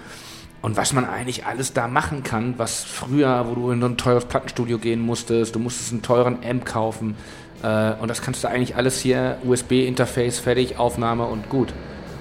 [0.61, 3.95] Und was man eigentlich alles da machen kann, was früher, wo du in so ein
[3.95, 7.15] teures Plattenstudio gehen musstest, du musstest einen teuren Amp kaufen.
[7.63, 11.73] Äh, und das kannst du eigentlich alles hier, USB-Interface, fertig, Aufnahme und gut.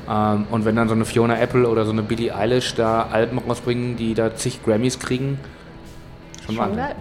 [0.09, 3.39] Ähm, und wenn dann so eine Fiona Apple oder so eine Billie Eilish da Alben
[3.39, 5.41] rausbringen, die da zig Grammys kriegen,
[6.47, 6.95] schon, Schon geil.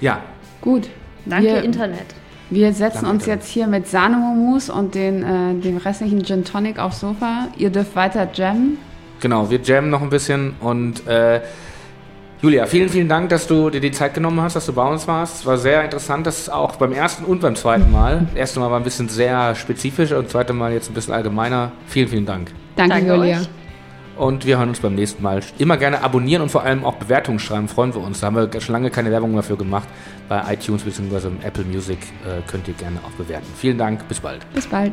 [0.00, 0.20] Ja,
[0.60, 0.88] Gut.
[1.26, 2.06] Danke, wir, Internet.
[2.50, 3.42] Wir setzen Danke, uns Internet.
[3.42, 7.48] jetzt hier mit Sahnemomus und den, äh, dem restlichen Gin Tonic aufs Sofa.
[7.56, 8.78] Ihr dürft weiter jammen.
[9.20, 11.40] genau, wir jammen noch ein bisschen und äh,
[12.42, 15.08] Julia, vielen, vielen Dank, dass du dir die Zeit genommen hast, dass du bei uns
[15.08, 15.36] warst.
[15.40, 18.26] Es war sehr interessant, das auch beim ersten und beim zweiten Mal.
[18.32, 21.14] Das erste Mal war ein bisschen sehr spezifisch und das zweite Mal jetzt ein bisschen
[21.14, 21.72] allgemeiner.
[21.86, 22.50] Vielen, vielen Dank.
[22.76, 23.40] Danke, Danke Julia.
[23.40, 23.48] euch.
[24.16, 25.40] Und wir hören uns beim nächsten Mal.
[25.58, 28.20] Immer gerne abonnieren und vor allem auch Bewertungen schreiben, freuen wir uns.
[28.20, 29.88] Da haben wir schon lange keine Werbung dafür gemacht.
[30.28, 31.28] Bei iTunes bzw.
[31.42, 33.46] Apple Music äh, könnt ihr gerne auch bewerten.
[33.56, 34.40] Vielen Dank, bis bald.
[34.54, 34.92] Bis bald.